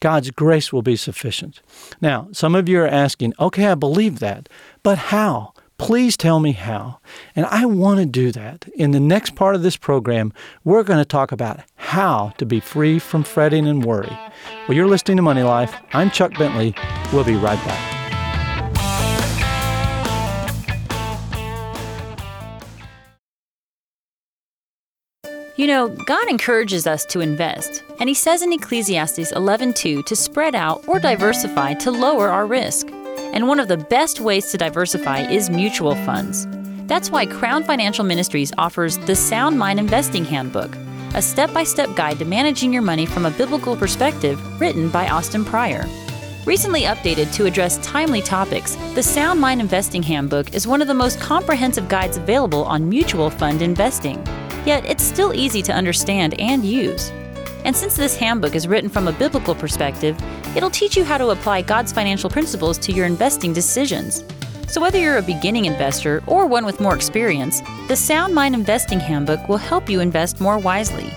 God's 0.00 0.30
grace 0.30 0.72
will 0.72 0.82
be 0.82 0.96
sufficient. 0.96 1.60
Now, 2.00 2.28
some 2.32 2.54
of 2.54 2.68
you 2.68 2.80
are 2.80 2.86
asking, 2.86 3.34
okay, 3.40 3.66
I 3.66 3.74
believe 3.74 4.18
that, 4.18 4.48
but 4.82 4.98
how? 4.98 5.52
Please 5.78 6.16
tell 6.16 6.40
me 6.40 6.52
how. 6.52 7.00
And 7.34 7.44
I 7.46 7.66
want 7.66 8.00
to 8.00 8.06
do 8.06 8.32
that. 8.32 8.66
In 8.76 8.92
the 8.92 9.00
next 9.00 9.34
part 9.34 9.54
of 9.54 9.62
this 9.62 9.76
program, 9.76 10.32
we're 10.64 10.82
going 10.82 10.98
to 10.98 11.04
talk 11.04 11.32
about 11.32 11.60
how 11.76 12.32
to 12.38 12.46
be 12.46 12.60
free 12.60 12.98
from 12.98 13.24
fretting 13.24 13.66
and 13.66 13.84
worry. 13.84 14.16
Well, 14.66 14.76
you're 14.76 14.86
listening 14.86 15.18
to 15.18 15.22
Money 15.22 15.42
Life. 15.42 15.74
I'm 15.92 16.10
Chuck 16.10 16.36
Bentley. 16.38 16.74
We'll 17.12 17.24
be 17.24 17.36
right 17.36 17.62
back. 17.66 17.95
You 25.56 25.66
know, 25.66 25.88
God 25.88 26.28
encourages 26.28 26.86
us 26.86 27.06
to 27.06 27.20
invest, 27.20 27.82
and 27.98 28.10
He 28.10 28.14
says 28.14 28.42
in 28.42 28.52
Ecclesiastes 28.52 29.32
11:2 29.32 30.04
to 30.04 30.14
spread 30.14 30.54
out 30.54 30.84
or 30.86 30.98
diversify 30.98 31.72
to 31.74 31.90
lower 31.90 32.28
our 32.28 32.44
risk. 32.44 32.88
And 33.32 33.48
one 33.48 33.58
of 33.58 33.66
the 33.66 33.78
best 33.78 34.20
ways 34.20 34.50
to 34.50 34.58
diversify 34.58 35.22
is 35.22 35.48
mutual 35.48 35.94
funds. 36.04 36.46
That's 36.86 37.10
why 37.10 37.24
Crown 37.24 37.64
Financial 37.64 38.04
Ministries 38.04 38.52
offers 38.58 38.98
the 38.98 39.16
Sound 39.16 39.58
Mind 39.58 39.80
Investing 39.80 40.26
Handbook, 40.26 40.76
a 41.14 41.22
step 41.22 41.54
by 41.54 41.64
step 41.64 41.88
guide 41.96 42.18
to 42.18 42.26
managing 42.26 42.70
your 42.70 42.82
money 42.82 43.06
from 43.06 43.24
a 43.24 43.30
biblical 43.30 43.76
perspective, 43.76 44.38
written 44.60 44.90
by 44.90 45.08
Austin 45.08 45.42
Pryor. 45.42 45.86
Recently 46.44 46.82
updated 46.82 47.32
to 47.32 47.46
address 47.46 47.78
timely 47.78 48.20
topics, 48.20 48.76
the 48.94 49.02
Sound 49.02 49.40
Mind 49.40 49.62
Investing 49.62 50.02
Handbook 50.02 50.52
is 50.52 50.66
one 50.66 50.82
of 50.82 50.86
the 50.86 50.92
most 50.92 51.18
comprehensive 51.18 51.88
guides 51.88 52.18
available 52.18 52.64
on 52.64 52.90
mutual 52.90 53.30
fund 53.30 53.62
investing. 53.62 54.22
Yet 54.66 54.84
it's 54.84 55.04
still 55.04 55.32
easy 55.32 55.62
to 55.62 55.72
understand 55.72 56.38
and 56.40 56.64
use. 56.64 57.10
And 57.64 57.74
since 57.74 57.94
this 57.96 58.16
handbook 58.16 58.54
is 58.54 58.68
written 58.68 58.90
from 58.90 59.08
a 59.08 59.12
biblical 59.12 59.54
perspective, 59.54 60.20
it'll 60.56 60.70
teach 60.70 60.96
you 60.96 61.04
how 61.04 61.18
to 61.18 61.30
apply 61.30 61.62
God's 61.62 61.92
financial 61.92 62.28
principles 62.28 62.76
to 62.78 62.92
your 62.92 63.06
investing 63.06 63.52
decisions. 63.52 64.24
So, 64.68 64.80
whether 64.80 64.98
you're 64.98 65.18
a 65.18 65.22
beginning 65.22 65.66
investor 65.66 66.22
or 66.26 66.46
one 66.46 66.66
with 66.66 66.80
more 66.80 66.96
experience, 66.96 67.62
the 67.86 67.94
Sound 67.94 68.34
Mind 68.34 68.54
Investing 68.54 68.98
Handbook 68.98 69.48
will 69.48 69.56
help 69.56 69.88
you 69.88 70.00
invest 70.00 70.40
more 70.40 70.58
wisely. 70.58 71.12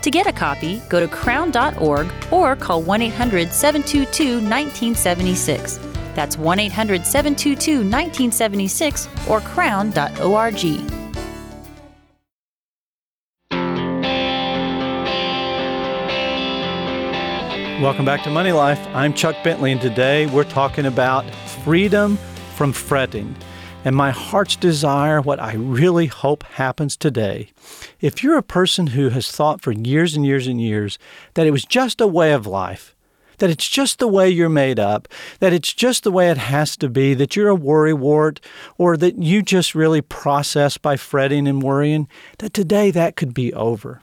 To 0.00 0.10
get 0.10 0.26
a 0.26 0.32
copy, 0.32 0.80
go 0.88 1.00
to 1.00 1.08
crown.org 1.08 2.10
or 2.30 2.56
call 2.56 2.82
1 2.82 3.02
800 3.02 3.52
722 3.52 4.34
1976. 4.36 5.78
That's 6.14 6.38
1 6.38 6.58
800 6.58 7.04
722 7.06 7.72
1976 7.80 9.08
or 9.28 9.40
crown.org. 9.40 11.03
Welcome 17.84 18.06
back 18.06 18.22
to 18.22 18.30
Money 18.30 18.52
Life. 18.52 18.80
I'm 18.94 19.12
Chuck 19.12 19.36
Bentley, 19.44 19.70
and 19.70 19.78
today 19.78 20.24
we're 20.24 20.44
talking 20.44 20.86
about 20.86 21.30
freedom 21.64 22.16
from 22.54 22.72
fretting. 22.72 23.36
And 23.84 23.94
my 23.94 24.10
heart's 24.10 24.56
desire, 24.56 25.20
what 25.20 25.38
I 25.38 25.52
really 25.52 26.06
hope 26.06 26.44
happens 26.44 26.96
today. 26.96 27.50
If 28.00 28.22
you're 28.22 28.38
a 28.38 28.42
person 28.42 28.86
who 28.86 29.10
has 29.10 29.30
thought 29.30 29.60
for 29.60 29.70
years 29.70 30.16
and 30.16 30.24
years 30.24 30.46
and 30.46 30.58
years 30.62 30.98
that 31.34 31.46
it 31.46 31.50
was 31.50 31.66
just 31.66 32.00
a 32.00 32.06
way 32.06 32.32
of 32.32 32.46
life, 32.46 32.96
that 33.36 33.50
it's 33.50 33.68
just 33.68 33.98
the 33.98 34.08
way 34.08 34.30
you're 34.30 34.48
made 34.48 34.78
up, 34.78 35.06
that 35.40 35.52
it's 35.52 35.74
just 35.74 36.04
the 36.04 36.10
way 36.10 36.30
it 36.30 36.38
has 36.38 36.78
to 36.78 36.88
be, 36.88 37.12
that 37.12 37.36
you're 37.36 37.50
a 37.50 37.54
worrywart, 37.54 38.38
or 38.78 38.96
that 38.96 39.18
you 39.18 39.42
just 39.42 39.74
really 39.74 40.00
process 40.00 40.78
by 40.78 40.96
fretting 40.96 41.46
and 41.46 41.62
worrying, 41.62 42.08
that 42.38 42.54
today 42.54 42.90
that 42.90 43.14
could 43.14 43.34
be 43.34 43.52
over 43.52 44.00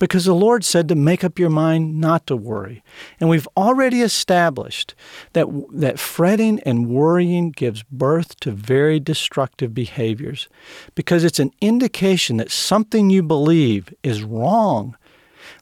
because 0.00 0.24
the 0.24 0.34
Lord 0.34 0.64
said 0.64 0.88
to 0.88 0.96
make 0.96 1.22
up 1.22 1.38
your 1.38 1.50
mind 1.50 2.00
not 2.00 2.26
to 2.26 2.34
worry. 2.34 2.82
And 3.20 3.28
we've 3.28 3.46
already 3.56 4.00
established 4.00 4.94
that, 5.34 5.46
that 5.72 6.00
fretting 6.00 6.58
and 6.60 6.88
worrying 6.88 7.50
gives 7.50 7.84
birth 7.84 8.40
to 8.40 8.50
very 8.50 8.98
destructive 8.98 9.72
behaviors 9.74 10.48
because 10.94 11.22
it's 11.22 11.38
an 11.38 11.52
indication 11.60 12.38
that 12.38 12.50
something 12.50 13.10
you 13.10 13.22
believe 13.22 13.94
is 14.02 14.24
wrong. 14.24 14.96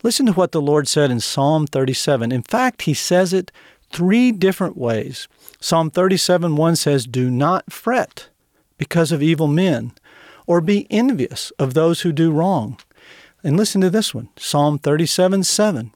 Listen 0.04 0.26
to 0.26 0.32
what 0.32 0.52
the 0.52 0.62
Lord 0.62 0.86
said 0.86 1.10
in 1.10 1.18
Psalm 1.18 1.66
37. 1.66 2.30
In 2.30 2.42
fact, 2.42 2.82
He 2.82 2.94
says 2.94 3.32
it 3.32 3.50
three 3.90 4.30
different 4.30 4.76
ways. 4.76 5.26
Psalm 5.60 5.90
37 5.90 6.54
1 6.54 6.76
says, 6.76 7.06
Do 7.06 7.28
not 7.28 7.72
fret 7.72 8.28
because 8.76 9.10
of 9.10 9.20
evil 9.20 9.48
men, 9.48 9.90
or 10.46 10.60
be 10.60 10.86
envious 10.90 11.50
of 11.58 11.74
those 11.74 12.02
who 12.02 12.12
do 12.12 12.30
wrong. 12.30 12.78
And 13.42 13.56
listen 13.56 13.80
to 13.80 13.90
this 13.90 14.14
one 14.14 14.28
Psalm 14.36 14.78
37 14.78 15.44
7. 15.44 15.92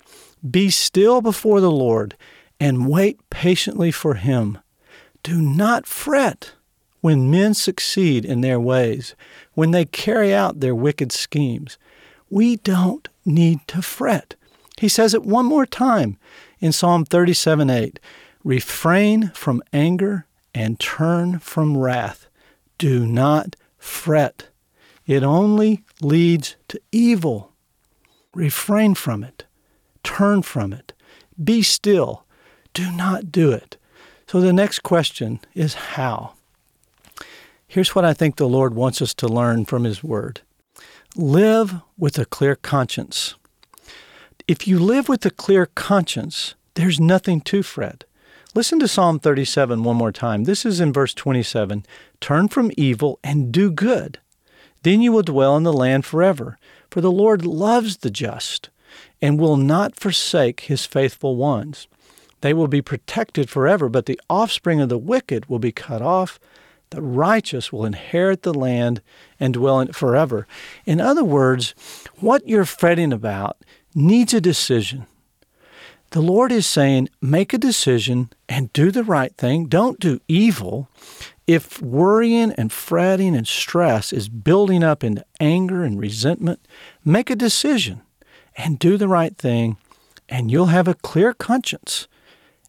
Be 0.49 0.71
still 0.71 1.21
before 1.21 1.61
the 1.61 1.71
Lord 1.71 2.17
and 2.59 2.89
wait 2.89 3.19
patiently 3.31 3.91
for 3.91 4.15
him. 4.15 4.59
Do 5.23 5.41
not 5.41 5.87
fret 5.87 6.53
when 7.01 7.31
men 7.31 7.55
succeed 7.55 8.25
in 8.25 8.41
their 8.41 8.61
ways, 8.61 9.15
when 9.55 9.73
they 9.73 9.85
carry 9.85 10.33
out 10.33 10.61
their 10.61 10.75
wicked 10.75 11.13
schemes. 11.13 11.79
We 12.31 12.57
don't 12.57 13.09
need 13.25 13.67
to 13.69 13.83
fret. 13.83 14.37
He 14.79 14.89
says 14.89 15.13
it 15.13 15.25
one 15.25 15.47
more 15.47 15.67
time 15.67 16.17
in 16.61 16.73
Psalm 16.73 17.05
37 17.05 17.69
8. 17.69 18.01
Refrain 18.45 19.31
from 19.35 19.63
anger 19.73 20.27
and 20.55 20.81
turn 20.81 21.39
from 21.39 21.77
wrath. 21.77 22.29
Do 22.79 23.07
not 23.07 23.57
fret. 23.79 24.49
It 25.06 25.23
only 25.23 25.85
leads 26.00 26.56
to 26.68 26.80
evil. 26.90 27.52
Refrain 28.35 28.94
from 28.94 29.25
it. 29.25 29.44
Turn 30.02 30.42
from 30.42 30.73
it. 30.73 30.92
Be 31.42 31.62
still. 31.62 32.25
Do 32.73 32.90
not 32.90 33.32
do 33.32 33.52
it. 33.52 33.76
So 34.26 34.40
the 34.40 34.52
next 34.52 34.80
question 34.80 35.40
is 35.54 35.75
how? 35.75 36.35
Here's 37.66 37.94
what 37.94 38.04
I 38.04 38.14
think 38.14 38.37
the 38.37 38.49
Lord 38.49 38.75
wants 38.75 39.02
us 39.02 39.14
to 39.14 39.28
learn 39.28 39.64
from 39.64 39.85
His 39.85 40.02
Word 40.02 40.40
live 41.14 41.75
with 41.99 42.18
a 42.18 42.25
clear 42.25 42.56
conscience. 42.56 43.35
If 44.49 44.66
you 44.66 44.78
live 44.78 45.09
with 45.09 45.26
a 45.26 45.30
clear 45.30 45.66
conscience, 45.66 46.54
there's 46.75 46.99
nothing 46.99 47.42
to 47.42 47.62
fret. 47.62 48.04
Listen 48.54 48.78
to 48.80 48.88
Psalm 48.88 49.18
37 49.18 49.82
one 49.82 49.97
more 49.97 50.12
time. 50.12 50.44
This 50.44 50.64
is 50.64 50.80
in 50.80 50.92
verse 50.92 51.12
27 51.12 51.85
Turn 52.21 52.49
from 52.49 52.71
evil 52.76 53.18
and 53.23 53.52
do 53.52 53.71
good 53.71 54.18
Then 54.83 55.01
you 55.03 55.12
will 55.12 55.23
dwell 55.23 55.57
in 55.57 55.62
the 55.62 55.73
land 55.73 56.05
forever. 56.05 56.59
For 56.91 57.01
the 57.01 57.11
Lord 57.11 57.45
loves 57.45 57.99
the 57.99 58.11
just 58.11 58.71
and 59.21 59.39
will 59.39 59.57
not 59.57 59.97
forsake 59.97 60.62
his 60.62 60.85
faithful 60.85 61.37
ones. 61.37 61.87
They 62.43 62.53
will 62.53 62.69
be 62.69 62.83
protected 62.83 63.49
forever, 63.49 63.89
but 63.89 64.07
the 64.07 64.21
offspring 64.29 64.81
of 64.81 64.89
the 64.89 64.99
wicked 64.99 65.47
will 65.47 65.61
be 65.61 65.73
cut 65.73 66.03
off. 66.03 66.41
The 66.91 67.01
righteous 67.01 67.73
will 67.73 67.87
inherit 67.87 68.43
the 68.43 68.53
land 68.53 69.01
and 69.41 69.55
dwell 69.55 69.81
in 69.81 69.89
it 69.89 69.95
forever. 69.95 70.47
In 70.85 71.01
other 71.01 71.25
words, 71.25 71.75
what 72.17 72.47
you're 72.47 72.67
fretting 72.67 73.12
about 73.12 73.57
needs 73.95 74.35
a 74.35 74.41
decision. 74.41 75.07
The 76.11 76.21
Lord 76.21 76.53
is 76.53 76.67
saying, 76.67 77.09
make 77.23 77.55
a 77.55 77.59
decision 77.59 78.31
and 78.52 78.71
do 78.75 78.90
the 78.90 79.02
right 79.02 79.35
thing. 79.35 79.64
Don't 79.64 79.99
do 79.99 80.21
evil. 80.28 80.90
If 81.47 81.80
worrying 81.80 82.52
and 82.52 82.71
fretting 82.71 83.35
and 83.35 83.49
stress 83.49 84.12
is 84.12 84.28
building 84.28 84.85
up 84.85 85.02
into 85.02 85.25
anger 85.40 85.82
and 85.85 85.99
resentment, 85.99 86.61
make 87.02 87.30
a 87.30 87.35
decision 87.35 88.02
and 88.54 88.78
do 88.78 88.99
the 88.99 89.09
right 89.09 89.35
thing, 89.38 89.78
and 90.28 90.50
you'll 90.50 90.66
have 90.66 90.87
a 90.87 90.94
clear 90.94 91.32
conscience 91.32 92.09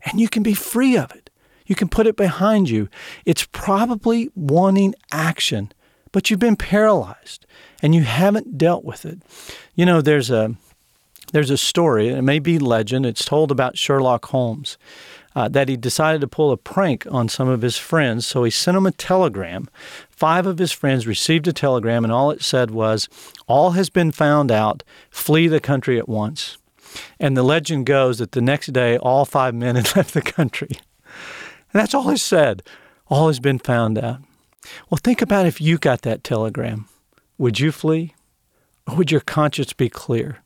and 0.05 0.21
you 0.21 0.29
can 0.29 0.41
be 0.41 0.53
free 0.53 0.95
of 0.95 1.11
it. 1.11 1.29
You 1.65 1.75
can 1.75 1.89
put 1.89 2.07
it 2.07 2.15
behind 2.15 2.69
you. 2.69 2.87
It's 3.25 3.45
probably 3.51 4.29
wanting 4.35 4.95
action, 5.11 5.73
but 6.13 6.29
you've 6.29 6.39
been 6.39 6.55
paralyzed 6.55 7.45
and 7.81 7.93
you 7.93 8.03
haven't 8.03 8.57
dealt 8.57 8.85
with 8.85 9.05
it. 9.05 9.19
You 9.75 9.85
know, 9.85 9.99
there's 9.99 10.31
a 10.31 10.55
there's 11.33 11.49
a 11.49 11.57
story, 11.57 12.09
it 12.09 12.21
may 12.21 12.39
be 12.39 12.59
legend, 12.59 13.05
it's 13.05 13.25
told 13.25 13.51
about 13.51 13.77
Sherlock 13.77 14.25
Holmes. 14.25 14.77
Uh, 15.35 15.47
that 15.47 15.67
he 15.67 15.75
decided 15.75 16.21
to 16.21 16.27
pull 16.27 16.51
a 16.51 16.57
prank 16.57 17.07
on 17.09 17.27
some 17.27 17.47
of 17.47 17.63
his 17.63 17.75
friends, 17.75 18.27
so 18.27 18.43
he 18.43 18.51
sent 18.51 18.75
them 18.75 18.85
a 18.85 18.91
telegram. 18.91 19.67
Five 20.09 20.45
of 20.45 20.59
his 20.59 20.71
friends 20.71 21.07
received 21.07 21.47
a 21.47 21.53
telegram, 21.53 22.03
and 22.03 22.13
all 22.13 22.29
it 22.29 22.43
said 22.43 22.69
was, 22.69 23.09
All 23.47 23.71
has 23.71 23.89
been 23.89 24.11
found 24.11 24.51
out. 24.51 24.83
Flee 25.09 25.47
the 25.47 25.59
country 25.59 25.97
at 25.97 26.07
once. 26.07 26.57
And 27.19 27.35
the 27.35 27.43
legend 27.43 27.85
goes 27.85 28.19
that 28.19 28.33
the 28.33 28.41
next 28.41 28.67
day, 28.67 28.97
all 28.97 29.25
five 29.25 29.55
men 29.55 29.75
had 29.77 29.95
left 29.95 30.13
the 30.13 30.21
country. 30.21 30.69
And 30.71 31.81
that's 31.81 31.93
all 31.93 32.09
it 32.09 32.19
said. 32.19 32.63
All 33.07 33.27
has 33.27 33.39
been 33.39 33.59
found 33.59 33.97
out. 33.97 34.19
Well, 34.89 34.99
think 35.03 35.21
about 35.21 35.45
if 35.45 35.59
you 35.59 35.77
got 35.77 36.03
that 36.03 36.23
telegram. 36.23 36.87
Would 37.37 37.59
you 37.59 37.71
flee? 37.71 38.13
Or 38.87 38.95
would 38.95 39.11
your 39.11 39.21
conscience 39.21 39.73
be 39.73 39.89
clear? 39.89 40.39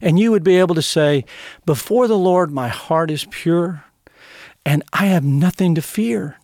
And 0.00 0.18
you 0.18 0.30
would 0.30 0.44
be 0.44 0.58
able 0.58 0.74
to 0.74 0.82
say, 0.82 1.24
Before 1.64 2.08
the 2.08 2.18
Lord, 2.18 2.50
my 2.50 2.68
heart 2.68 3.10
is 3.10 3.26
pure, 3.30 3.84
and 4.64 4.82
I 4.92 5.06
have 5.06 5.24
nothing 5.24 5.74
to 5.74 5.82
fear. 5.82 6.36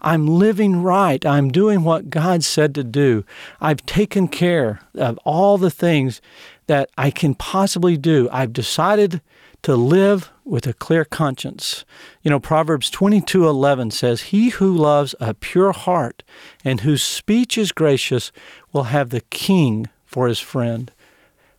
I'm 0.00 0.26
living 0.26 0.82
right. 0.82 1.24
I'm 1.24 1.50
doing 1.50 1.84
what 1.84 2.10
God 2.10 2.42
said 2.44 2.74
to 2.74 2.84
do. 2.84 3.24
I've 3.60 3.84
taken 3.86 4.28
care 4.28 4.80
of 4.94 5.18
all 5.24 5.58
the 5.58 5.70
things 5.70 6.20
that 6.66 6.90
I 6.96 7.10
can 7.10 7.34
possibly 7.34 7.96
do. 7.96 8.28
I've 8.32 8.52
decided 8.52 9.20
to 9.62 9.76
live 9.76 10.30
with 10.44 10.66
a 10.66 10.72
clear 10.72 11.04
conscience. 11.04 11.84
You 12.22 12.30
know, 12.30 12.40
Proverbs 12.40 12.90
22:11 12.90 13.90
says, 13.90 14.22
"He 14.32 14.48
who 14.48 14.76
loves 14.76 15.14
a 15.20 15.34
pure 15.34 15.72
heart 15.72 16.22
and 16.64 16.80
whose 16.80 17.02
speech 17.02 17.56
is 17.56 17.70
gracious 17.70 18.32
will 18.72 18.84
have 18.84 19.10
the 19.10 19.20
king 19.30 19.88
for 20.04 20.26
his 20.26 20.40
friend." 20.40 20.90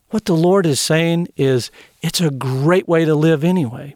What 0.10 0.26
the 0.26 0.36
Lord 0.36 0.66
is 0.66 0.80
saying 0.80 1.30
is 1.38 1.72
it's 2.02 2.22
a 2.22 2.30
great 2.30 2.88
way 2.88 3.06
to 3.06 3.16
live 3.16 3.44
anyway. 3.44 3.96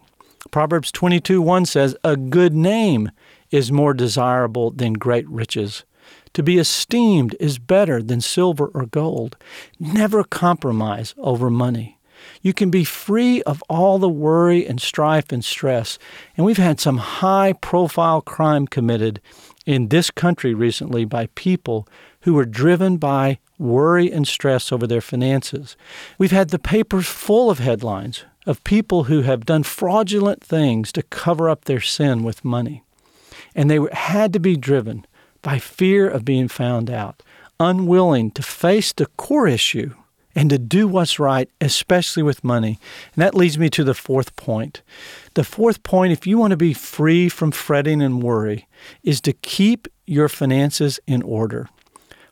Proverbs 0.51 0.91
22:1 0.91 1.65
says, 1.65 1.95
"A 2.03 2.15
good 2.15 2.53
name 2.53 3.11
is 3.51 3.71
more 3.71 3.93
desirable 3.93 4.71
than 4.71 4.93
great 4.93 5.27
riches." 5.29 5.83
To 6.33 6.43
be 6.43 6.57
esteemed 6.57 7.35
is 7.39 7.57
better 7.57 8.01
than 8.01 8.21
silver 8.21 8.71
or 8.73 8.85
gold. 8.85 9.35
Never 9.79 10.23
compromise 10.23 11.15
over 11.17 11.49
money. 11.49 11.97
You 12.41 12.53
can 12.53 12.69
be 12.69 12.83
free 12.83 13.41
of 13.43 13.63
all 13.69 13.99
the 13.99 14.09
worry 14.09 14.65
and 14.65 14.81
strife 14.81 15.31
and 15.31 15.43
stress. 15.43 15.97
And 16.35 16.45
we've 16.45 16.57
had 16.57 16.79
some 16.79 16.97
high 16.97 17.53
profile 17.53 18.21
crime 18.21 18.67
committed 18.67 19.21
in 19.65 19.89
this 19.89 20.09
country 20.11 20.53
recently 20.53 21.05
by 21.05 21.27
people 21.35 21.87
who 22.21 22.33
were 22.33 22.45
driven 22.45 22.97
by 22.97 23.39
worry 23.57 24.11
and 24.11 24.27
stress 24.27 24.71
over 24.71 24.87
their 24.87 25.01
finances. 25.01 25.75
We've 26.17 26.31
had 26.31 26.49
the 26.49 26.59
papers 26.59 27.07
full 27.07 27.49
of 27.49 27.59
headlines 27.59 28.23
of 28.47 28.63
people 28.63 29.03
who 29.03 29.21
have 29.21 29.45
done 29.45 29.61
fraudulent 29.61 30.41
things 30.41 30.91
to 30.93 31.03
cover 31.03 31.49
up 31.49 31.65
their 31.65 31.81
sin 31.81 32.23
with 32.23 32.45
money. 32.45 32.81
And 33.53 33.69
they 33.69 33.79
had 33.91 34.33
to 34.33 34.39
be 34.39 34.55
driven 34.55 35.05
by 35.41 35.59
fear 35.59 36.09
of 36.09 36.25
being 36.25 36.47
found 36.47 36.89
out, 36.89 37.21
unwilling 37.59 38.31
to 38.31 38.41
face 38.41 38.93
the 38.93 39.05
core 39.17 39.47
issue 39.47 39.93
and 40.33 40.49
to 40.49 40.57
do 40.57 40.87
what's 40.87 41.19
right, 41.19 41.49
especially 41.59 42.23
with 42.23 42.43
money. 42.43 42.79
And 43.13 43.21
that 43.21 43.35
leads 43.35 43.57
me 43.57 43.69
to 43.71 43.83
the 43.83 43.93
fourth 43.93 44.35
point. 44.35 44.81
The 45.33 45.43
fourth 45.43 45.83
point, 45.83 46.13
if 46.13 46.25
you 46.25 46.37
want 46.37 46.51
to 46.51 46.57
be 46.57 46.73
free 46.73 47.27
from 47.27 47.51
fretting 47.51 48.01
and 48.01 48.23
worry, 48.23 48.67
is 49.03 49.19
to 49.21 49.33
keep 49.33 49.87
your 50.05 50.29
finances 50.29 50.99
in 51.05 51.21
order. 51.21 51.67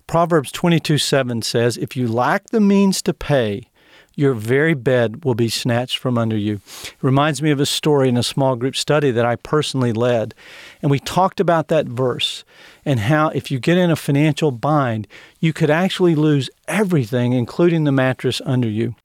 Proverbs 0.08 0.52
22 0.52 0.98
7 1.00 1.42
says, 1.42 1.78
If 1.78 1.98
you 1.98 2.08
lack 2.08 2.52
the 2.52 2.62
means 2.62 3.02
to 3.02 3.14
pay, 3.14 3.70
your 4.16 4.34
very 4.34 4.74
bed 4.74 5.24
will 5.26 5.36
be 5.36 5.50
snatched 5.50 5.98
from 5.98 6.18
under 6.18 6.38
you. 6.38 6.62
It 6.84 6.96
reminds 7.02 7.42
me 7.42 7.52
of 7.52 7.60
a 7.60 7.66
story 7.66 8.10
in 8.10 8.18
a 8.18 8.24
small 8.24 8.56
group 8.56 8.76
study 8.76 9.12
that 9.12 9.26
I 9.26 9.36
personally 9.36 9.94
led. 9.94 10.34
And 10.82 10.90
we 10.90 11.00
talked 11.00 11.40
about 11.40 11.68
that 11.68 11.86
verse 11.86 12.44
and 12.86 13.02
how 13.02 13.30
if 13.30 13.52
you 13.52 13.60
get 13.60 13.78
in 13.78 13.92
a 13.92 13.96
financial 13.96 14.52
bind, 14.52 15.08
you 15.40 15.54
could 15.54 15.70
actually 15.70 16.16
lose 16.16 16.50
everything, 16.68 17.34
including 17.34 17.84
the 17.84 17.92
mattress 17.92 18.42
under 18.46 18.70
you. 18.70 18.96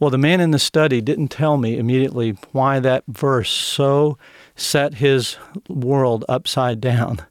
Well, 0.00 0.10
the 0.10 0.18
man 0.18 0.40
in 0.40 0.50
the 0.50 0.58
study 0.58 1.00
didn't 1.00 1.28
tell 1.28 1.56
me 1.56 1.78
immediately 1.78 2.36
why 2.52 2.80
that 2.80 3.04
verse 3.06 3.50
so 3.50 4.18
set 4.56 4.94
his 4.94 5.36
world 5.68 6.24
upside 6.28 6.80
down. 6.80 7.22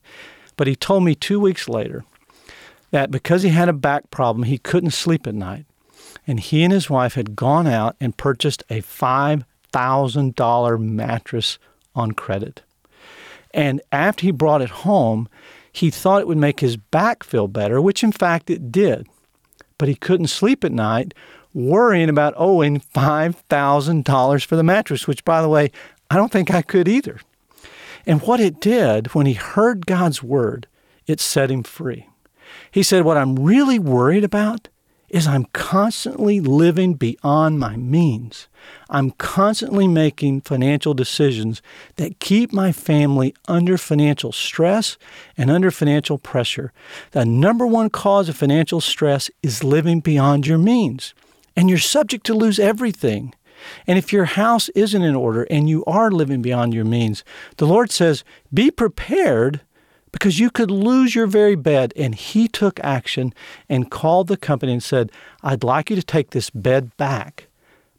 But 0.55 0.67
he 0.67 0.75
told 0.75 1.03
me 1.03 1.15
two 1.15 1.39
weeks 1.39 1.67
later 1.67 2.05
that 2.91 3.11
because 3.11 3.43
he 3.43 3.49
had 3.49 3.69
a 3.69 3.73
back 3.73 4.09
problem, 4.11 4.43
he 4.43 4.57
couldn't 4.57 4.91
sleep 4.91 5.27
at 5.27 5.35
night 5.35 5.65
and 6.27 6.39
he 6.39 6.63
and 6.63 6.73
his 6.73 6.89
wife 6.89 7.15
had 7.15 7.35
gone 7.35 7.65
out 7.65 7.95
and 7.99 8.17
purchased 8.17 8.63
a 8.69 8.81
$5,000 8.81 10.79
mattress 10.79 11.57
on 11.95 12.11
credit. 12.11 12.61
And 13.53 13.81
after 13.91 14.25
he 14.25 14.31
brought 14.31 14.61
it 14.61 14.69
home, 14.69 15.29
he 15.71 15.89
thought 15.89 16.21
it 16.21 16.27
would 16.27 16.37
make 16.37 16.59
his 16.59 16.75
back 16.77 17.23
feel 17.23 17.47
better, 17.47 17.81
which 17.81 18.03
in 18.03 18.11
fact 18.11 18.49
it 18.49 18.71
did. 18.71 19.07
But 19.77 19.87
he 19.87 19.95
couldn't 19.95 20.27
sleep 20.27 20.63
at 20.63 20.71
night 20.71 21.13
worrying 21.53 22.09
about 22.09 22.33
owing 22.35 22.79
$5,000 22.79 24.45
for 24.45 24.55
the 24.55 24.63
mattress, 24.63 25.07
which, 25.07 25.25
by 25.25 25.41
the 25.41 25.49
way, 25.49 25.71
I 26.09 26.15
don't 26.15 26.31
think 26.31 26.53
I 26.53 26.61
could 26.61 26.87
either. 26.87 27.19
And 28.05 28.21
what 28.21 28.39
it 28.39 28.59
did 28.59 29.07
when 29.13 29.25
he 29.25 29.33
heard 29.33 29.85
God's 29.85 30.21
word, 30.21 30.67
it 31.07 31.19
set 31.19 31.51
him 31.51 31.63
free. 31.63 32.07
He 32.71 32.83
said, 32.83 33.03
What 33.03 33.17
I'm 33.17 33.35
really 33.35 33.79
worried 33.79 34.23
about 34.23 34.69
is 35.09 35.25
I'm 35.25 35.45
constantly 35.53 36.39
living 36.39 36.95
beyond 36.95 37.59
my 37.59 37.77
means. 37.77 38.47
I'm 38.89 39.11
constantly 39.11 39.87
making 39.87 40.41
financial 40.41 40.93
decisions 40.93 41.61
that 41.95 42.19
keep 42.19 42.51
my 42.51 42.71
family 42.71 43.33
under 43.47 43.77
financial 43.77 44.31
stress 44.31 44.97
and 45.37 45.49
under 45.49 45.71
financial 45.71 46.17
pressure. 46.17 46.73
The 47.11 47.25
number 47.25 47.65
one 47.65 47.89
cause 47.89 48.27
of 48.27 48.35
financial 48.35 48.81
stress 48.81 49.31
is 49.41 49.63
living 49.63 50.01
beyond 50.01 50.45
your 50.45 50.57
means, 50.57 51.13
and 51.55 51.69
you're 51.69 51.79
subject 51.79 52.25
to 52.25 52.33
lose 52.33 52.59
everything. 52.59 53.33
And 53.87 53.97
if 53.97 54.13
your 54.13 54.25
house 54.25 54.69
isn't 54.69 55.01
in 55.01 55.15
order 55.15 55.43
and 55.49 55.69
you 55.69 55.83
are 55.85 56.11
living 56.11 56.41
beyond 56.41 56.73
your 56.73 56.85
means, 56.85 57.23
the 57.57 57.65
Lord 57.65 57.91
says, 57.91 58.23
be 58.53 58.69
prepared 58.69 59.61
because 60.17 60.39
you 60.39 60.49
could 60.49 60.71
lose 60.71 61.13
your 61.13 61.27
very 61.27 61.55
bed. 61.55 61.93
And 61.95 62.15
he 62.15 62.47
took 62.47 62.79
action 62.79 63.35
and 63.69 63.91
called 63.91 64.27
the 64.27 64.35
company 64.35 64.71
and 64.73 64.81
said, 64.81 65.11
I'd 65.43 65.63
like 65.63 65.91
you 65.91 65.95
to 65.95 66.01
take 66.01 66.31
this 66.31 66.49
bed 66.49 66.95
back 66.97 67.47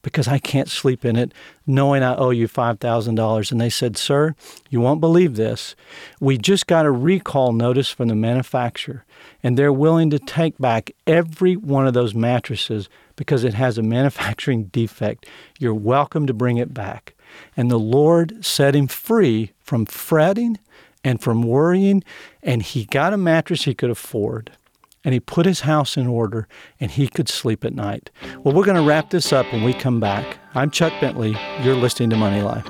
because 0.02 0.26
I 0.26 0.38
can't 0.40 0.68
sleep 0.68 1.04
in 1.04 1.14
it 1.14 1.32
knowing 1.64 2.02
I 2.02 2.16
owe 2.16 2.30
you 2.30 2.48
$5,000. 2.48 3.52
And 3.52 3.60
they 3.60 3.70
said, 3.70 3.96
Sir, 3.96 4.34
you 4.68 4.80
won't 4.80 5.00
believe 5.00 5.36
this. 5.36 5.76
We 6.18 6.38
just 6.38 6.66
got 6.66 6.86
a 6.86 6.90
recall 6.90 7.52
notice 7.52 7.90
from 7.90 8.08
the 8.08 8.16
manufacturer, 8.16 9.04
and 9.40 9.56
they're 9.56 9.72
willing 9.72 10.10
to 10.10 10.18
take 10.18 10.58
back 10.58 10.90
every 11.06 11.54
one 11.54 11.86
of 11.86 11.94
those 11.94 12.14
mattresses 12.16 12.88
because 13.14 13.44
it 13.44 13.54
has 13.54 13.78
a 13.78 13.82
manufacturing 13.82 14.64
defect. 14.72 15.24
You're 15.60 15.72
welcome 15.72 16.26
to 16.26 16.34
bring 16.34 16.56
it 16.56 16.74
back. 16.74 17.14
And 17.56 17.70
the 17.70 17.78
Lord 17.78 18.44
set 18.44 18.74
him 18.74 18.88
free 18.88 19.52
from 19.60 19.86
fretting 19.86 20.58
and 21.08 21.22
from 21.22 21.42
worrying. 21.42 22.04
And 22.42 22.62
he 22.62 22.84
got 22.84 23.14
a 23.14 23.16
mattress 23.16 23.64
he 23.64 23.74
could 23.74 23.88
afford 23.88 24.52
and 25.04 25.14
he 25.14 25.20
put 25.20 25.46
his 25.46 25.60
house 25.60 25.96
in 25.96 26.06
order 26.06 26.46
and 26.78 26.90
he 26.90 27.08
could 27.08 27.30
sleep 27.30 27.64
at 27.64 27.72
night. 27.72 28.10
Well, 28.44 28.54
we're 28.54 28.66
going 28.66 28.76
to 28.76 28.86
wrap 28.86 29.08
this 29.08 29.32
up 29.32 29.50
when 29.50 29.64
we 29.64 29.72
come 29.72 30.00
back. 30.00 30.38
I'm 30.54 30.70
Chuck 30.70 30.92
Bentley. 31.00 31.34
You're 31.62 31.76
listening 31.76 32.10
to 32.10 32.16
Money 32.16 32.42
Life. 32.42 32.66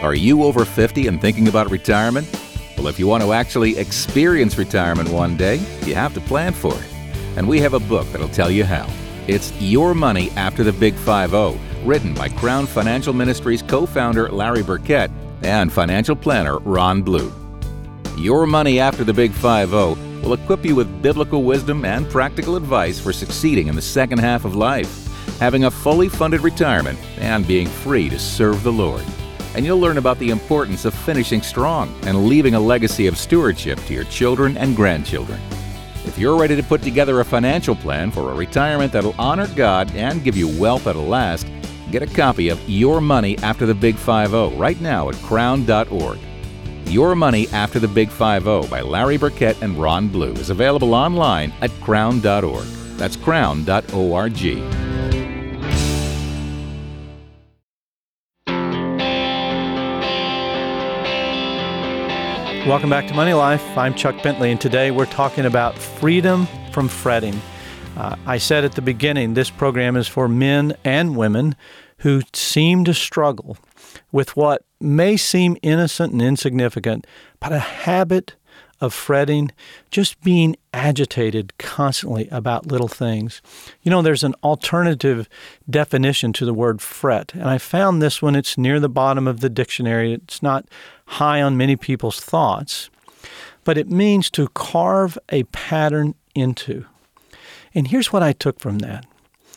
Are 0.00 0.14
you 0.14 0.44
over 0.44 0.64
50 0.64 1.08
and 1.08 1.20
thinking 1.20 1.48
about 1.48 1.70
retirement? 1.70 2.39
Well, 2.80 2.88
if 2.88 2.98
you 2.98 3.06
want 3.06 3.22
to 3.22 3.34
actually 3.34 3.76
experience 3.76 4.56
retirement 4.56 5.10
one 5.10 5.36
day, 5.36 5.56
you 5.84 5.94
have 5.94 6.14
to 6.14 6.20
plan 6.22 6.54
for 6.54 6.72
it. 6.72 6.92
And 7.36 7.46
we 7.46 7.60
have 7.60 7.74
a 7.74 7.78
book 7.78 8.10
that'll 8.10 8.30
tell 8.30 8.50
you 8.50 8.64
how. 8.64 8.88
It's 9.28 9.52
Your 9.60 9.92
Money 9.92 10.30
After 10.30 10.64
the 10.64 10.72
Big 10.72 10.94
5 10.94 11.28
0, 11.28 11.58
written 11.84 12.14
by 12.14 12.30
Crown 12.30 12.64
Financial 12.64 13.12
Ministries 13.12 13.60
co 13.60 13.84
founder 13.84 14.30
Larry 14.30 14.62
Burkett 14.62 15.10
and 15.42 15.70
financial 15.70 16.16
planner 16.16 16.56
Ron 16.60 17.02
Blue. 17.02 17.30
Your 18.16 18.46
Money 18.46 18.80
After 18.80 19.04
the 19.04 19.12
Big 19.12 19.32
5 19.32 19.68
0 19.68 19.98
will 20.22 20.32
equip 20.32 20.64
you 20.64 20.74
with 20.74 21.02
biblical 21.02 21.42
wisdom 21.42 21.84
and 21.84 22.08
practical 22.08 22.56
advice 22.56 22.98
for 22.98 23.12
succeeding 23.12 23.66
in 23.66 23.76
the 23.76 23.82
second 23.82 24.20
half 24.20 24.46
of 24.46 24.56
life, 24.56 25.06
having 25.38 25.64
a 25.64 25.70
fully 25.70 26.08
funded 26.08 26.40
retirement, 26.40 26.98
and 27.18 27.46
being 27.46 27.66
free 27.68 28.08
to 28.08 28.18
serve 28.18 28.62
the 28.62 28.72
Lord 28.72 29.04
and 29.54 29.64
you'll 29.64 29.80
learn 29.80 29.98
about 29.98 30.18
the 30.18 30.30
importance 30.30 30.84
of 30.84 30.94
finishing 30.94 31.42
strong 31.42 31.94
and 32.02 32.26
leaving 32.26 32.54
a 32.54 32.60
legacy 32.60 33.06
of 33.06 33.18
stewardship 33.18 33.78
to 33.86 33.94
your 33.94 34.04
children 34.04 34.56
and 34.56 34.76
grandchildren. 34.76 35.40
If 36.04 36.18
you're 36.18 36.38
ready 36.38 36.56
to 36.56 36.62
put 36.62 36.82
together 36.82 37.20
a 37.20 37.24
financial 37.24 37.74
plan 37.74 38.10
for 38.10 38.30
a 38.30 38.34
retirement 38.34 38.92
that'll 38.92 39.14
honor 39.18 39.46
God 39.54 39.94
and 39.94 40.24
give 40.24 40.36
you 40.36 40.48
wealth 40.60 40.84
that'll 40.84 41.06
last, 41.06 41.46
get 41.90 42.02
a 42.02 42.06
copy 42.06 42.48
of 42.48 42.68
Your 42.68 43.00
Money 43.00 43.36
After 43.38 43.66
the 43.66 43.74
Big 43.74 43.96
50 43.96 44.56
right 44.56 44.80
now 44.80 45.08
at 45.08 45.16
crown.org. 45.16 46.18
Your 46.86 47.14
Money 47.14 47.46
After 47.52 47.78
the 47.78 47.88
Big 47.88 48.10
50 48.10 48.68
by 48.68 48.80
Larry 48.80 49.16
Burkett 49.16 49.62
and 49.62 49.76
Ron 49.76 50.08
Blue 50.08 50.32
is 50.32 50.50
available 50.50 50.94
online 50.94 51.52
at 51.60 51.70
crown.org. 51.80 52.64
That's 52.96 53.16
crown.org. 53.16 54.89
Welcome 62.70 62.90
back 62.90 63.08
to 63.08 63.14
Money 63.14 63.32
Life. 63.32 63.76
I'm 63.76 63.94
Chuck 63.94 64.22
Bentley, 64.22 64.52
and 64.52 64.60
today 64.60 64.92
we're 64.92 65.04
talking 65.04 65.44
about 65.44 65.76
freedom 65.76 66.46
from 66.70 66.86
fretting. 66.86 67.34
Uh, 67.96 68.14
I 68.26 68.38
said 68.38 68.64
at 68.64 68.76
the 68.76 68.80
beginning, 68.80 69.34
this 69.34 69.50
program 69.50 69.96
is 69.96 70.06
for 70.06 70.28
men 70.28 70.76
and 70.84 71.16
women 71.16 71.56
who 71.98 72.22
seem 72.32 72.84
to 72.84 72.94
struggle 72.94 73.56
with 74.12 74.36
what 74.36 74.64
may 74.80 75.16
seem 75.16 75.56
innocent 75.62 76.12
and 76.12 76.22
insignificant, 76.22 77.08
but 77.40 77.50
a 77.50 77.58
habit 77.58 78.36
of 78.80 78.94
fretting, 78.94 79.52
just 79.90 80.20
being 80.22 80.56
agitated 80.72 81.56
constantly 81.58 82.28
about 82.30 82.66
little 82.66 82.88
things. 82.88 83.42
You 83.82 83.90
know, 83.90 84.00
there's 84.00 84.24
an 84.24 84.34
alternative 84.42 85.28
definition 85.68 86.32
to 86.34 86.44
the 86.44 86.54
word 86.54 86.80
fret, 86.80 87.34
and 87.34 87.44
I 87.48 87.58
found 87.58 88.00
this 88.00 88.22
one. 88.22 88.34
It's 88.34 88.56
near 88.56 88.80
the 88.80 88.88
bottom 88.88 89.28
of 89.28 89.40
the 89.40 89.50
dictionary. 89.50 90.14
It's 90.14 90.42
not 90.42 90.66
high 91.06 91.42
on 91.42 91.56
many 91.56 91.76
people's 91.76 92.20
thoughts, 92.20 92.88
but 93.64 93.76
it 93.76 93.90
means 93.90 94.30
to 94.30 94.48
carve 94.48 95.18
a 95.28 95.42
pattern 95.44 96.14
into. 96.34 96.86
And 97.74 97.88
here's 97.88 98.12
what 98.12 98.22
I 98.22 98.32
took 98.32 98.60
from 98.60 98.78
that. 98.78 99.04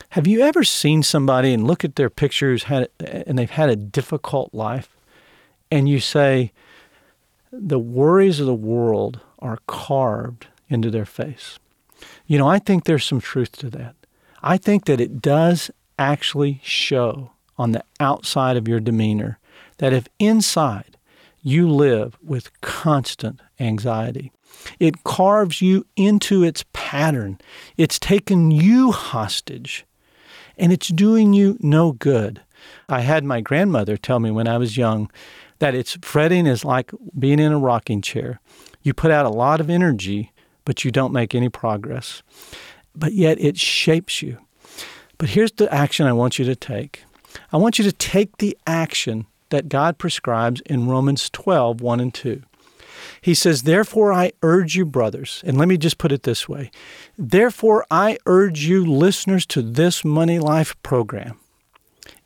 Have 0.10 0.28
you 0.28 0.42
ever 0.42 0.64
seen 0.64 1.02
somebody 1.02 1.54
and 1.54 1.66
look 1.66 1.84
at 1.84 1.96
their 1.96 2.10
pictures 2.10 2.64
had, 2.64 2.90
and 3.00 3.40
they've 3.40 3.50
had 3.50 3.70
a 3.70 3.76
difficult 3.76 4.54
life, 4.54 4.96
and 5.72 5.90
you 5.90 6.00
say, 6.00 6.52
the 7.56 7.80
worries 7.80 8.40
of 8.40 8.48
the 8.48 8.54
world 8.54 9.20
are 9.38 9.60
carved 9.68 10.48
into 10.70 10.90
their 10.90 11.06
face. 11.06 11.60
You 12.26 12.40
know, 12.40 12.48
I 12.48 12.58
think 12.58 12.84
there's 12.84 13.06
some 13.06 13.22
truth 13.22 13.52
to 13.58 13.70
that. 13.72 13.96
I 14.42 14.58
think 14.58 14.86
that 14.86 15.00
it 15.00 15.22
does 15.22 15.70
actually 16.00 16.60
show 16.64 17.32
on 17.58 17.72
the 17.72 17.84
outside 18.00 18.58
of 18.58 18.68
your 18.68 18.80
demeanor 18.80 19.38
that 19.78 19.94
if 19.94 20.08
inside 20.18 20.98
you 21.44 21.70
live 21.70 22.18
with 22.24 22.60
constant 22.62 23.40
anxiety, 23.60 24.32
it 24.80 25.04
carves 25.04 25.62
you 25.62 25.86
into 25.96 26.44
its 26.44 26.66
pattern. 26.74 27.38
It's 27.78 28.00
taken 28.00 28.50
you 28.50 28.92
hostage 28.92 29.86
and 30.58 30.74
it's 30.74 30.88
doing 30.88 31.34
you 31.34 31.58
no 31.60 31.92
good. 31.92 32.42
I 32.90 33.02
had 33.02 33.24
my 33.24 33.42
grandmother 33.42 33.96
tell 33.98 34.20
me 34.20 34.32
when 34.32 34.48
I 34.48 34.58
was 34.58 34.78
young 34.78 35.12
that 35.64 35.74
it's 35.74 35.98
fretting 36.02 36.46
is 36.46 36.66
like 36.66 36.92
being 37.18 37.40
in 37.40 37.54
a 37.54 37.58
rocking 37.58 38.02
chair. 38.02 38.42
You 38.82 38.94
put 38.94 39.12
out 39.12 39.26
a 39.26 39.30
lot 39.30 39.62
of 39.62 39.70
energy, 39.70 40.34
but 40.66 40.84
you 40.84 40.92
don't 40.92 41.14
make 41.14 41.34
any 41.34 41.48
progress. 41.48 42.22
But 42.94 43.14
yet 43.14 43.40
it 43.40 43.58
shapes 43.58 44.22
you. 44.22 44.40
But 45.18 45.30
here's 45.30 45.54
the 45.54 45.74
action 45.74 46.06
I 46.06 46.12
want 46.12 46.38
you 46.38 46.44
to 46.44 46.56
take. 46.58 47.06
I 47.54 47.56
want 47.56 47.80
you 47.80 47.86
to 47.86 47.94
take 47.94 48.40
the 48.40 48.58
action 48.68 49.26
that 49.52 49.70
God 49.70 49.98
prescribes 49.98 50.60
in 50.66 50.90
Romans 50.90 51.30
12, 51.30 51.80
1 51.80 52.00
and 52.02 52.14
2. 52.14 52.42
He 53.22 53.34
says, 53.34 53.64
Therefore 53.64 54.12
I 54.12 54.34
urge 54.42 54.76
you, 54.76 54.86
brothers, 54.86 55.42
and 55.46 55.58
let 55.58 55.70
me 55.70 55.78
just 55.78 55.98
put 55.98 56.12
it 56.12 56.24
this 56.24 56.50
way. 56.50 56.72
Therefore 57.18 57.86
I 57.90 58.18
urge 58.26 58.66
you, 58.66 58.86
listeners 58.86 59.46
to 59.46 59.62
this 59.62 60.04
Money 60.04 60.40
Life 60.40 60.76
program, 60.84 61.40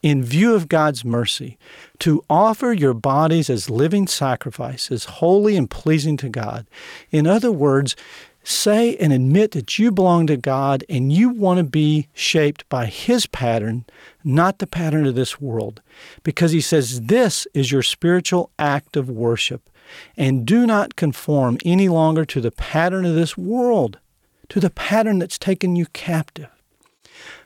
in 0.07 0.23
view 0.23 0.55
of 0.55 0.69
God's 0.69 1.03
mercy, 1.03 1.57
to 1.99 2.23
offer 2.29 2.71
your 2.71 2.93
bodies 2.93 3.49
as 3.49 3.69
living 3.69 4.07
sacrifices, 4.07 5.03
holy 5.05 5.57
and 5.57 5.69
pleasing 5.69 6.15
to 6.17 6.29
God. 6.29 6.65
In 7.11 7.27
other 7.27 7.51
words, 7.51 7.93
say 8.41 8.95
and 8.95 9.11
admit 9.11 9.51
that 9.51 9.77
you 9.77 9.91
belong 9.91 10.25
to 10.27 10.37
God 10.37 10.85
and 10.87 11.11
you 11.11 11.27
want 11.27 11.57
to 11.57 11.65
be 11.65 12.07
shaped 12.13 12.67
by 12.69 12.85
His 12.85 13.25
pattern, 13.25 13.85
not 14.23 14.59
the 14.59 14.67
pattern 14.67 15.05
of 15.05 15.15
this 15.15 15.41
world. 15.41 15.81
Because 16.23 16.53
He 16.53 16.61
says 16.61 17.01
this 17.01 17.45
is 17.53 17.73
your 17.73 17.83
spiritual 17.83 18.49
act 18.57 18.95
of 18.95 19.09
worship. 19.09 19.69
And 20.15 20.45
do 20.45 20.65
not 20.65 20.95
conform 20.95 21.57
any 21.65 21.89
longer 21.89 22.23
to 22.23 22.39
the 22.39 22.51
pattern 22.51 23.05
of 23.05 23.15
this 23.15 23.37
world, 23.37 23.99
to 24.47 24.61
the 24.61 24.69
pattern 24.69 25.19
that's 25.19 25.37
taken 25.37 25.75
you 25.75 25.85
captive. 25.87 26.49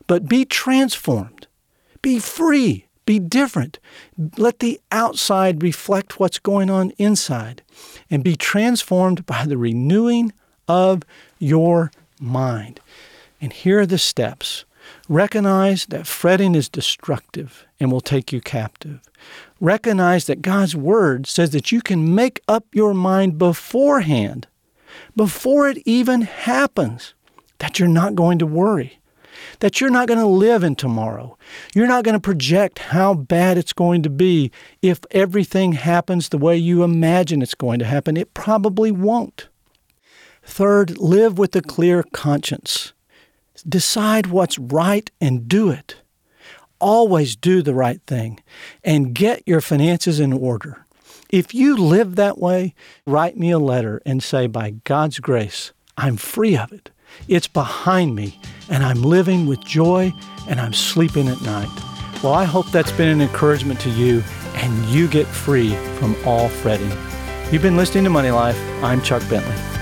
But 0.06 0.28
be 0.28 0.46
transformed 0.46 1.48
be 2.02 2.20
free. 2.20 2.88
Be 3.06 3.20
different. 3.20 3.80
Let 4.38 4.60
the 4.60 4.80
outside 4.92 5.64
reflect 5.64 6.20
what's 6.20 6.40
going 6.40 6.70
on 6.70 6.92
inside 6.98 7.64
and 8.10 8.24
be 8.24 8.36
transformed 8.36 9.26
by 9.26 9.46
the 9.46 9.58
renewing 9.58 10.34
of 10.68 11.02
your 11.40 11.92
mind. 12.20 12.80
And 13.42 13.52
here 13.52 13.80
are 13.80 13.86
the 13.86 13.98
steps. 13.98 14.66
Recognize 15.10 15.88
that 15.88 16.08
fretting 16.08 16.56
is 16.56 16.70
destructive 16.70 17.66
and 17.80 17.92
will 17.92 18.02
take 18.02 18.32
you 18.32 18.40
captive. 18.40 19.02
Recognize 19.60 20.26
that 20.28 20.42
God's 20.42 20.76
Word 20.76 21.28
says 21.28 21.50
that 21.52 21.72
you 21.72 21.82
can 21.82 22.16
make 22.16 22.42
up 22.48 22.66
your 22.72 22.94
mind 22.94 23.38
beforehand, 23.38 24.48
before 25.16 25.68
it 25.70 25.80
even 25.86 26.22
happens, 26.22 27.14
that 27.58 27.80
you're 27.80 27.88
not 27.88 28.16
going 28.16 28.40
to 28.40 28.46
worry 28.46 29.01
that 29.60 29.80
you're 29.80 29.90
not 29.90 30.08
going 30.08 30.20
to 30.20 30.26
live 30.26 30.64
in 30.64 30.76
tomorrow. 30.76 31.38
You're 31.74 31.88
not 31.88 32.04
going 32.04 32.14
to 32.14 32.20
project 32.20 32.80
how 32.80 33.14
bad 33.14 33.58
it's 33.58 33.74
going 33.74 34.04
to 34.04 34.10
be 34.10 34.52
if 34.82 35.00
everything 35.12 35.74
happens 35.74 36.30
the 36.30 36.38
way 36.38 36.58
you 36.58 36.84
imagine 36.84 37.42
it's 37.42 37.56
going 37.56 37.80
to 37.80 37.86
happen. 37.86 38.18
It 38.18 38.34
probably 38.34 38.92
won't. 38.92 39.48
Third, 40.44 40.98
live 40.98 41.38
with 41.38 41.56
a 41.56 41.62
clear 41.62 42.04
conscience. 42.04 42.94
Decide 43.68 44.28
what's 44.28 44.58
right 44.58 45.10
and 45.20 45.48
do 45.48 45.70
it. 45.70 45.98
Always 46.80 47.36
do 47.36 47.62
the 47.62 47.76
right 47.76 48.02
thing 48.08 48.42
and 48.84 49.14
get 49.14 49.44
your 49.46 49.62
finances 49.62 50.20
in 50.20 50.34
order. 50.34 50.86
If 51.30 51.54
you 51.54 51.78
live 51.78 52.16
that 52.16 52.40
way, 52.40 52.74
write 53.06 53.38
me 53.38 53.52
a 53.52 53.60
letter 53.60 54.02
and 54.06 54.24
say, 54.24 54.48
by 54.48 54.72
God's 54.84 55.20
grace, 55.20 55.72
I'm 55.96 56.18
free 56.18 56.58
of 56.58 56.74
it. 56.74 56.90
It's 57.28 57.48
behind 57.48 58.16
me, 58.16 58.40
and 58.72 58.84
I'm 58.84 59.04
living 59.04 59.46
with 59.46 59.64
joy 59.64 60.14
and 60.48 60.60
I'm 60.60 60.74
sleeping 60.74 61.28
at 61.28 61.42
night. 61.42 61.70
Well, 62.24 62.34
I 62.34 62.46
hope 62.46 62.68
that's 62.72 62.92
been 62.94 63.10
an 63.10 63.22
encouragement 63.22 63.80
to 63.82 63.90
you 63.90 64.24
and 64.56 64.86
you 64.86 65.08
get 65.08 65.28
free 65.28 65.76
from 66.00 66.16
all 66.26 66.50
fretting. 66.50 66.92
You've 67.52 67.62
been 67.62 67.78
listening 67.78 68.06
to 68.06 68.10
Money 68.10 68.32
Life. 68.32 68.58
I'm 68.82 69.02
Chuck 69.02 69.22
Bentley. 69.30 69.81